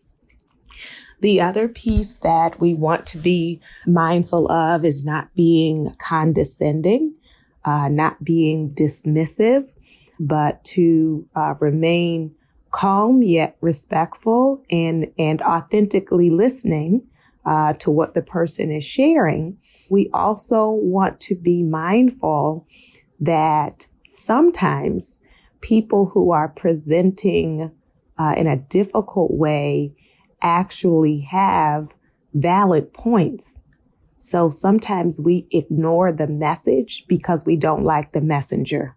The 1.20 1.40
other 1.40 1.68
piece 1.68 2.14
that 2.16 2.61
we 2.61 2.74
want 2.74 3.07
to 3.07 3.18
be 3.18 3.61
mindful 3.87 4.50
of 4.50 4.85
is 4.85 5.05
not 5.05 5.35
being 5.35 5.94
condescending, 5.98 7.14
uh, 7.66 7.88
not 7.90 8.24
being 8.24 8.72
dismissive, 8.74 9.64
but 10.18 10.64
to 10.64 11.29
uh, 11.35 11.55
remain 11.61 12.35
calm 12.70 13.22
yet 13.22 13.57
respectful 13.61 14.64
and, 14.70 15.12
and 15.18 15.42
authentically 15.42 16.31
listening 16.31 17.07
uh, 17.44 17.72
to 17.74 17.90
what 17.90 18.14
the 18.14 18.22
person 18.22 18.70
is 18.70 18.85
sharing. 18.85 19.59
We 19.90 20.11
also 20.12 20.70
want 20.70 21.20
to 21.22 21.35
be 21.35 21.62
mindful 21.62 22.66
that 23.20 23.87
sometimes 24.09 25.18
people 25.61 26.07
who 26.07 26.33
are 26.33 26.48
presenting 26.48 27.72
uh, 28.18 28.35
in 28.37 28.46
a 28.46 28.57
difficult 28.57 29.33
way 29.33 29.94
actually 30.42 31.20
have 31.31 31.94
valid 32.35 32.92
points. 32.92 33.61
So 34.26 34.48
sometimes 34.48 35.20
we 35.20 35.46
ignore 35.52 36.10
the 36.10 36.26
message 36.26 37.04
because 37.06 37.46
we 37.46 37.56
don't 37.56 37.84
like 37.84 38.10
the 38.10 38.20
messenger. 38.20 38.96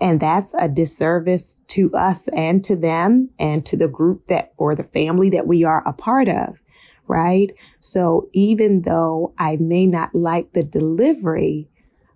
And 0.00 0.18
that's 0.18 0.52
a 0.58 0.68
disservice 0.68 1.62
to 1.68 1.92
us 1.94 2.26
and 2.34 2.64
to 2.64 2.74
them 2.74 3.30
and 3.38 3.64
to 3.64 3.76
the 3.76 3.86
group 3.86 4.26
that 4.26 4.52
or 4.56 4.74
the 4.74 4.82
family 4.82 5.30
that 5.30 5.46
we 5.46 5.62
are 5.62 5.86
a 5.86 5.92
part 5.92 6.28
of. 6.28 6.60
Right. 7.06 7.52
So 7.78 8.28
even 8.32 8.82
though 8.82 9.34
I 9.38 9.56
may 9.60 9.86
not 9.86 10.16
like 10.16 10.52
the 10.52 10.64
delivery, 10.64 11.68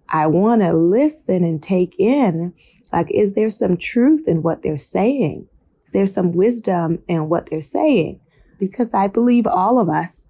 I 0.08 0.26
want 0.26 0.62
to 0.62 0.72
listen 0.72 1.44
and 1.44 1.62
take 1.62 1.94
in, 2.00 2.52
like, 2.92 3.12
is 3.12 3.36
there 3.36 3.50
some 3.50 3.76
truth 3.76 4.26
in 4.26 4.42
what 4.42 4.62
they're 4.62 4.76
saying? 4.76 5.46
Is 5.84 5.92
there 5.92 6.06
some 6.06 6.32
wisdom 6.32 6.98
in 7.06 7.28
what 7.28 7.48
they're 7.48 7.60
saying? 7.60 8.18
Because 8.58 8.92
I 8.92 9.06
believe 9.06 9.46
all 9.46 9.78
of 9.78 9.88
us 9.88 10.26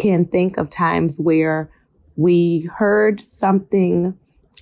can 0.00 0.24
think 0.24 0.56
of 0.56 0.70
times 0.70 1.20
where 1.20 1.70
we 2.16 2.70
heard 2.78 3.24
something 3.24 4.18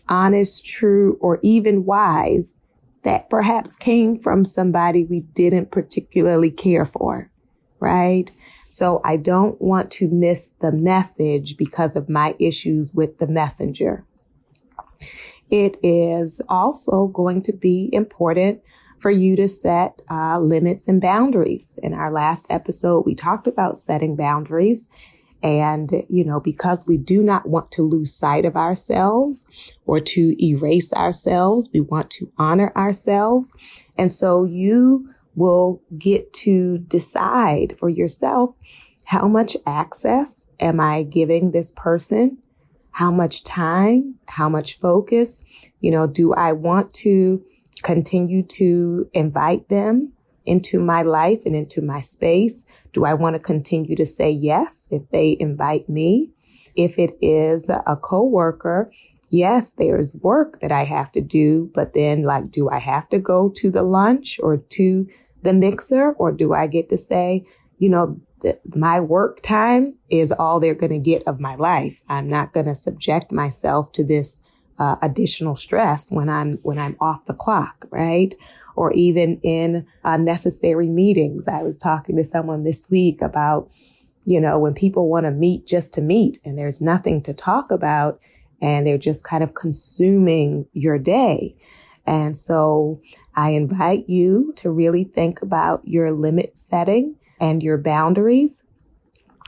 honest, 0.08 0.66
true, 0.66 1.16
or 1.20 1.38
even 1.44 1.84
wise 1.84 2.60
that 3.04 3.30
perhaps 3.30 3.76
came 3.76 4.18
from 4.18 4.44
somebody 4.44 5.04
we 5.04 5.20
didn't 5.20 5.70
particularly 5.70 6.50
care 6.50 6.84
for, 6.84 7.30
right? 7.78 8.32
So 8.68 9.00
I 9.04 9.16
don't 9.16 9.60
want 9.62 9.92
to 9.92 10.08
miss 10.08 10.54
the 10.60 10.72
message 10.72 11.56
because 11.56 11.94
of 11.94 12.08
my 12.08 12.34
issues 12.40 12.92
with 12.92 13.18
the 13.18 13.28
messenger. 13.28 14.04
It 15.50 15.76
is 15.84 16.42
also 16.48 17.06
going 17.06 17.42
to 17.42 17.52
be 17.52 17.90
important 17.92 18.60
for 18.98 19.12
you 19.12 19.36
to 19.36 19.46
set 19.46 20.02
uh, 20.10 20.40
limits 20.40 20.88
and 20.88 21.00
boundaries. 21.00 21.78
In 21.80 21.94
our 21.94 22.10
last 22.10 22.48
episode, 22.50 23.06
we 23.06 23.14
talked 23.14 23.46
about 23.46 23.76
setting 23.76 24.16
boundaries 24.16 24.88
and, 25.42 26.04
you 26.08 26.24
know, 26.24 26.40
because 26.40 26.86
we 26.86 26.98
do 26.98 27.22
not 27.22 27.48
want 27.48 27.70
to 27.72 27.82
lose 27.82 28.12
sight 28.12 28.44
of 28.44 28.56
ourselves 28.56 29.46
or 29.86 30.00
to 30.00 30.44
erase 30.44 30.92
ourselves, 30.92 31.70
we 31.72 31.80
want 31.80 32.10
to 32.10 32.32
honor 32.38 32.72
ourselves. 32.76 33.52
And 33.96 34.10
so 34.10 34.44
you 34.44 35.10
will 35.34 35.80
get 35.96 36.32
to 36.32 36.78
decide 36.78 37.76
for 37.78 37.88
yourself 37.88 38.54
how 39.04 39.28
much 39.28 39.56
access 39.64 40.48
am 40.60 40.80
I 40.80 41.02
giving 41.04 41.52
this 41.52 41.72
person? 41.72 42.38
How 42.90 43.10
much 43.12 43.44
time? 43.44 44.16
How 44.26 44.48
much 44.48 44.78
focus? 44.78 45.44
You 45.80 45.92
know, 45.92 46.06
do 46.06 46.34
I 46.34 46.52
want 46.52 46.92
to 46.94 47.44
continue 47.82 48.42
to 48.42 49.08
invite 49.14 49.68
them 49.68 50.12
into 50.48 50.80
my 50.80 51.02
life 51.02 51.40
and 51.44 51.54
into 51.54 51.82
my 51.82 52.00
space? 52.00 52.64
Do 52.92 53.04
I 53.04 53.14
want 53.14 53.34
to 53.34 53.40
continue 53.40 53.94
to 53.96 54.06
say 54.06 54.30
yes 54.30 54.88
if 54.90 55.08
they 55.10 55.36
invite 55.38 55.88
me? 55.88 56.30
If 56.74 56.98
it 56.98 57.16
is 57.20 57.68
a 57.68 57.96
coworker, 57.96 58.90
yes, 59.30 59.74
there's 59.74 60.16
work 60.22 60.60
that 60.60 60.72
I 60.72 60.84
have 60.84 61.12
to 61.12 61.20
do, 61.20 61.70
but 61.74 61.92
then 61.94 62.22
like, 62.22 62.50
do 62.50 62.70
I 62.70 62.78
have 62.78 63.08
to 63.10 63.18
go 63.18 63.50
to 63.56 63.70
the 63.70 63.82
lunch 63.82 64.38
or 64.42 64.56
to 64.56 65.06
the 65.42 65.52
mixer 65.52 66.12
or 66.12 66.32
do 66.32 66.54
I 66.54 66.66
get 66.66 66.88
to 66.88 66.96
say, 66.96 67.44
you 67.78 67.88
know, 67.88 68.20
my 68.74 69.00
work 69.00 69.42
time 69.42 69.96
is 70.08 70.32
all 70.32 70.60
they're 70.60 70.74
going 70.74 70.92
to 70.92 70.98
get 70.98 71.22
of 71.26 71.40
my 71.40 71.56
life. 71.56 72.00
I'm 72.08 72.28
not 72.28 72.52
going 72.52 72.66
to 72.66 72.74
subject 72.74 73.32
myself 73.32 73.92
to 73.92 74.04
this 74.04 74.40
uh, 74.78 74.96
additional 75.02 75.56
stress 75.56 76.10
when 76.10 76.28
I'm 76.28 76.58
when 76.62 76.78
I'm 76.78 76.96
off 77.00 77.26
the 77.26 77.34
clock, 77.34 77.86
right? 77.90 78.34
Or 78.78 78.92
even 78.92 79.40
in 79.42 79.84
unnecessary 80.04 80.86
uh, 80.86 80.92
meetings. 80.92 81.48
I 81.48 81.64
was 81.64 81.76
talking 81.76 82.16
to 82.16 82.22
someone 82.22 82.62
this 82.62 82.88
week 82.88 83.20
about, 83.20 83.72
you 84.24 84.40
know, 84.40 84.56
when 84.56 84.72
people 84.72 85.08
want 85.08 85.24
to 85.24 85.32
meet 85.32 85.66
just 85.66 85.92
to 85.94 86.00
meet 86.00 86.38
and 86.44 86.56
there's 86.56 86.80
nothing 86.80 87.20
to 87.22 87.34
talk 87.34 87.72
about 87.72 88.20
and 88.62 88.86
they're 88.86 88.96
just 88.96 89.24
kind 89.24 89.42
of 89.42 89.54
consuming 89.54 90.66
your 90.72 90.96
day. 90.96 91.56
And 92.06 92.38
so 92.38 93.00
I 93.34 93.50
invite 93.50 94.08
you 94.08 94.52
to 94.58 94.70
really 94.70 95.02
think 95.02 95.42
about 95.42 95.80
your 95.84 96.12
limit 96.12 96.56
setting 96.56 97.16
and 97.40 97.64
your 97.64 97.78
boundaries 97.78 98.62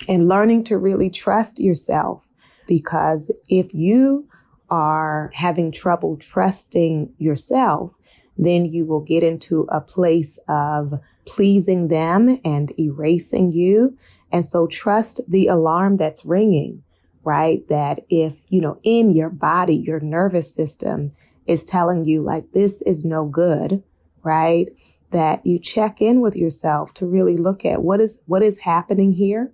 and 0.08 0.26
learning 0.26 0.64
to 0.64 0.76
really 0.76 1.08
trust 1.08 1.60
yourself. 1.60 2.26
Because 2.66 3.32
if 3.48 3.72
you 3.72 4.28
are 4.68 5.30
having 5.34 5.70
trouble 5.70 6.16
trusting 6.16 7.14
yourself, 7.18 7.92
then 8.36 8.64
you 8.64 8.84
will 8.84 9.00
get 9.00 9.22
into 9.22 9.66
a 9.68 9.80
place 9.80 10.38
of 10.48 11.00
pleasing 11.26 11.88
them 11.88 12.38
and 12.44 12.72
erasing 12.78 13.52
you. 13.52 13.96
And 14.32 14.44
so 14.44 14.66
trust 14.66 15.20
the 15.28 15.48
alarm 15.48 15.96
that's 15.96 16.24
ringing, 16.24 16.82
right? 17.24 17.66
That 17.68 18.00
if, 18.08 18.42
you 18.48 18.60
know, 18.60 18.78
in 18.82 19.10
your 19.10 19.30
body, 19.30 19.76
your 19.76 20.00
nervous 20.00 20.54
system 20.54 21.10
is 21.46 21.64
telling 21.64 22.04
you 22.04 22.22
like, 22.22 22.52
this 22.52 22.80
is 22.82 23.04
no 23.04 23.26
good, 23.26 23.82
right? 24.22 24.68
that 25.10 25.44
you 25.44 25.58
check 25.58 26.00
in 26.00 26.20
with 26.20 26.36
yourself 26.36 26.94
to 26.94 27.06
really 27.06 27.36
look 27.36 27.64
at 27.64 27.82
what 27.82 28.00
is, 28.00 28.22
what 28.26 28.42
is 28.42 28.58
happening 28.60 29.12
here. 29.12 29.52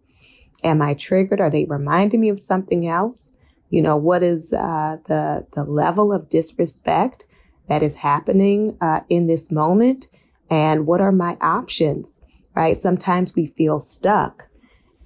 Am 0.63 0.83
I 0.83 0.95
triggered? 0.95 1.41
Are 1.41 1.51
they 1.51 1.65
reminding 1.65 2.21
me 2.21 2.29
of 2.29 2.39
something 2.39 2.87
else? 2.87 3.33
You 3.71 3.83
know, 3.83 3.97
what 3.97 4.23
is 4.23 4.53
uh, 4.53 4.99
the, 5.07 5.47
the 5.55 5.65
level 5.65 6.13
of 6.13 6.29
disrespect 6.29 7.25
that 7.69 7.83
is 7.83 7.97
happening 7.97 8.77
uh, 8.81 9.01
in 9.09 9.27
this 9.27 9.51
moment? 9.51 10.07
And 10.51 10.87
what 10.87 11.01
are 11.01 11.13
my 11.13 11.37
options? 11.41 12.21
Right? 12.55 12.77
Sometimes 12.77 13.35
we 13.35 13.47
feel 13.47 13.79
stuck 13.79 14.49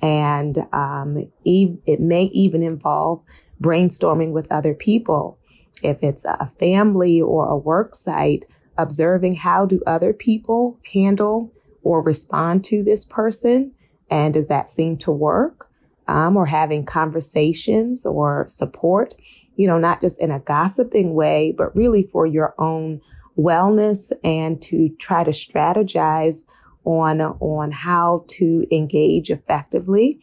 and 0.03 0.59
um, 0.73 1.31
it 1.44 2.01
may 2.01 2.25
even 2.25 2.62
involve 2.62 3.23
brainstorming 3.61 4.31
with 4.31 4.51
other 4.51 4.75
people. 4.75 5.38
If 5.83 6.03
it's 6.03 6.25
a 6.25 6.51
family 6.59 7.20
or 7.20 7.46
a 7.49 7.57
work 7.57 7.94
site, 7.94 8.44
observing 8.79 9.37
how 9.37 9.66
do 9.66 9.83
other 9.87 10.12
people 10.12 10.79
handle 10.92 11.53
or 11.83 12.03
respond 12.03 12.64
to 12.64 12.83
this 12.83 13.05
person 13.05 13.73
and 14.11 14.35
does 14.35 14.49
that 14.49 14.68
seem 14.68 14.96
to 14.99 15.11
work 15.11 15.70
um, 16.09 16.37
or 16.37 16.46
having 16.46 16.85
conversations 16.85 18.05
or 18.05 18.44
support 18.49 19.14
you 19.61 19.66
know 19.66 19.79
not 19.79 20.01
just 20.01 20.20
in 20.23 20.31
a 20.31 20.40
gossiping 20.40 21.12
way 21.12 21.55
but 21.57 21.75
really 21.77 22.03
for 22.03 22.25
your 22.27 22.55
own 22.59 22.99
wellness 23.37 24.11
and 24.25 24.61
to 24.62 24.88
try 24.99 25.23
to 25.23 25.31
strategize 25.31 26.46
on 26.85 27.20
on 27.20 27.70
how 27.70 28.25
to 28.27 28.66
engage 28.70 29.31
effectively. 29.31 30.18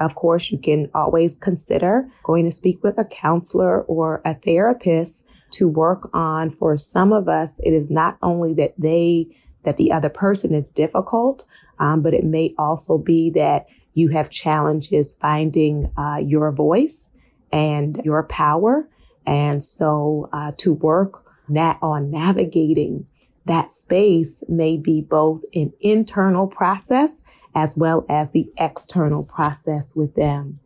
Of 0.00 0.14
course 0.14 0.50
you 0.50 0.58
can 0.58 0.90
always 0.94 1.36
consider 1.36 2.08
going 2.22 2.46
to 2.46 2.50
speak 2.50 2.82
with 2.82 2.98
a 2.98 3.04
counselor 3.04 3.82
or 3.82 4.22
a 4.24 4.34
therapist 4.34 5.26
to 5.52 5.68
work 5.68 6.08
on. 6.14 6.50
For 6.50 6.76
some 6.76 7.12
of 7.12 7.28
us, 7.28 7.58
it 7.60 7.72
is 7.72 7.90
not 7.90 8.16
only 8.22 8.54
that 8.54 8.74
they, 8.78 9.26
that 9.64 9.76
the 9.76 9.90
other 9.90 10.08
person 10.08 10.54
is 10.54 10.70
difficult, 10.70 11.44
um, 11.78 12.00
but 12.02 12.14
it 12.14 12.24
may 12.24 12.54
also 12.58 12.96
be 12.96 13.30
that 13.30 13.66
you 13.92 14.08
have 14.10 14.30
challenges 14.30 15.14
finding 15.20 15.90
uh, 15.96 16.20
your 16.24 16.52
voice 16.52 17.10
and 17.52 18.00
your 18.04 18.22
power. 18.24 18.88
And 19.26 19.62
so 19.62 20.28
uh, 20.32 20.52
to 20.58 20.72
work 20.72 21.24
na- 21.48 21.78
on 21.82 22.10
navigating 22.10 23.06
that 23.44 23.70
space 23.70 24.42
may 24.48 24.76
be 24.76 25.00
both 25.00 25.42
an 25.54 25.72
internal 25.80 26.46
process 26.46 27.22
as 27.54 27.76
well 27.76 28.04
as 28.08 28.30
the 28.30 28.50
external 28.58 29.24
process 29.24 29.96
with 29.96 30.14
them. 30.14 30.60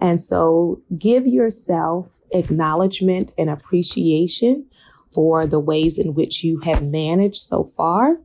And 0.00 0.20
so 0.20 0.82
give 0.98 1.26
yourself 1.26 2.20
acknowledgement 2.32 3.32
and 3.38 3.48
appreciation 3.48 4.66
for 5.12 5.46
the 5.46 5.60
ways 5.60 5.98
in 5.98 6.14
which 6.14 6.42
you 6.42 6.60
have 6.60 6.82
managed 6.82 7.36
so 7.36 7.72
far. 7.76 8.18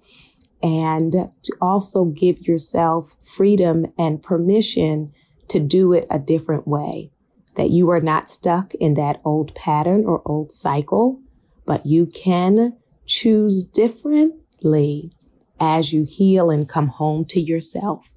And 0.63 1.11
to 1.43 1.55
also 1.61 2.05
give 2.05 2.47
yourself 2.47 3.15
freedom 3.21 3.91
and 3.97 4.21
permission 4.21 5.13
to 5.47 5.59
do 5.59 5.93
it 5.93 6.07
a 6.09 6.19
different 6.19 6.67
way. 6.67 7.10
That 7.55 7.69
you 7.69 7.89
are 7.89 7.99
not 7.99 8.29
stuck 8.29 8.73
in 8.75 8.93
that 8.95 9.21
old 9.25 9.53
pattern 9.55 10.05
or 10.05 10.21
old 10.25 10.51
cycle, 10.51 11.19
but 11.65 11.85
you 11.85 12.05
can 12.05 12.77
choose 13.05 13.63
differently 13.63 15.11
as 15.59 15.93
you 15.93 16.05
heal 16.07 16.49
and 16.49 16.67
come 16.67 16.87
home 16.87 17.25
to 17.25 17.39
yourself. 17.39 18.13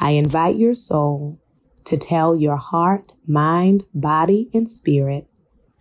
I 0.00 0.10
invite 0.12 0.56
your 0.56 0.74
soul 0.74 1.40
to 1.84 1.96
tell 1.96 2.34
your 2.34 2.56
heart, 2.56 3.12
mind, 3.26 3.84
body, 3.94 4.48
and 4.54 4.68
spirit, 4.68 5.28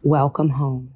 welcome 0.02 0.52
home. 0.52 0.93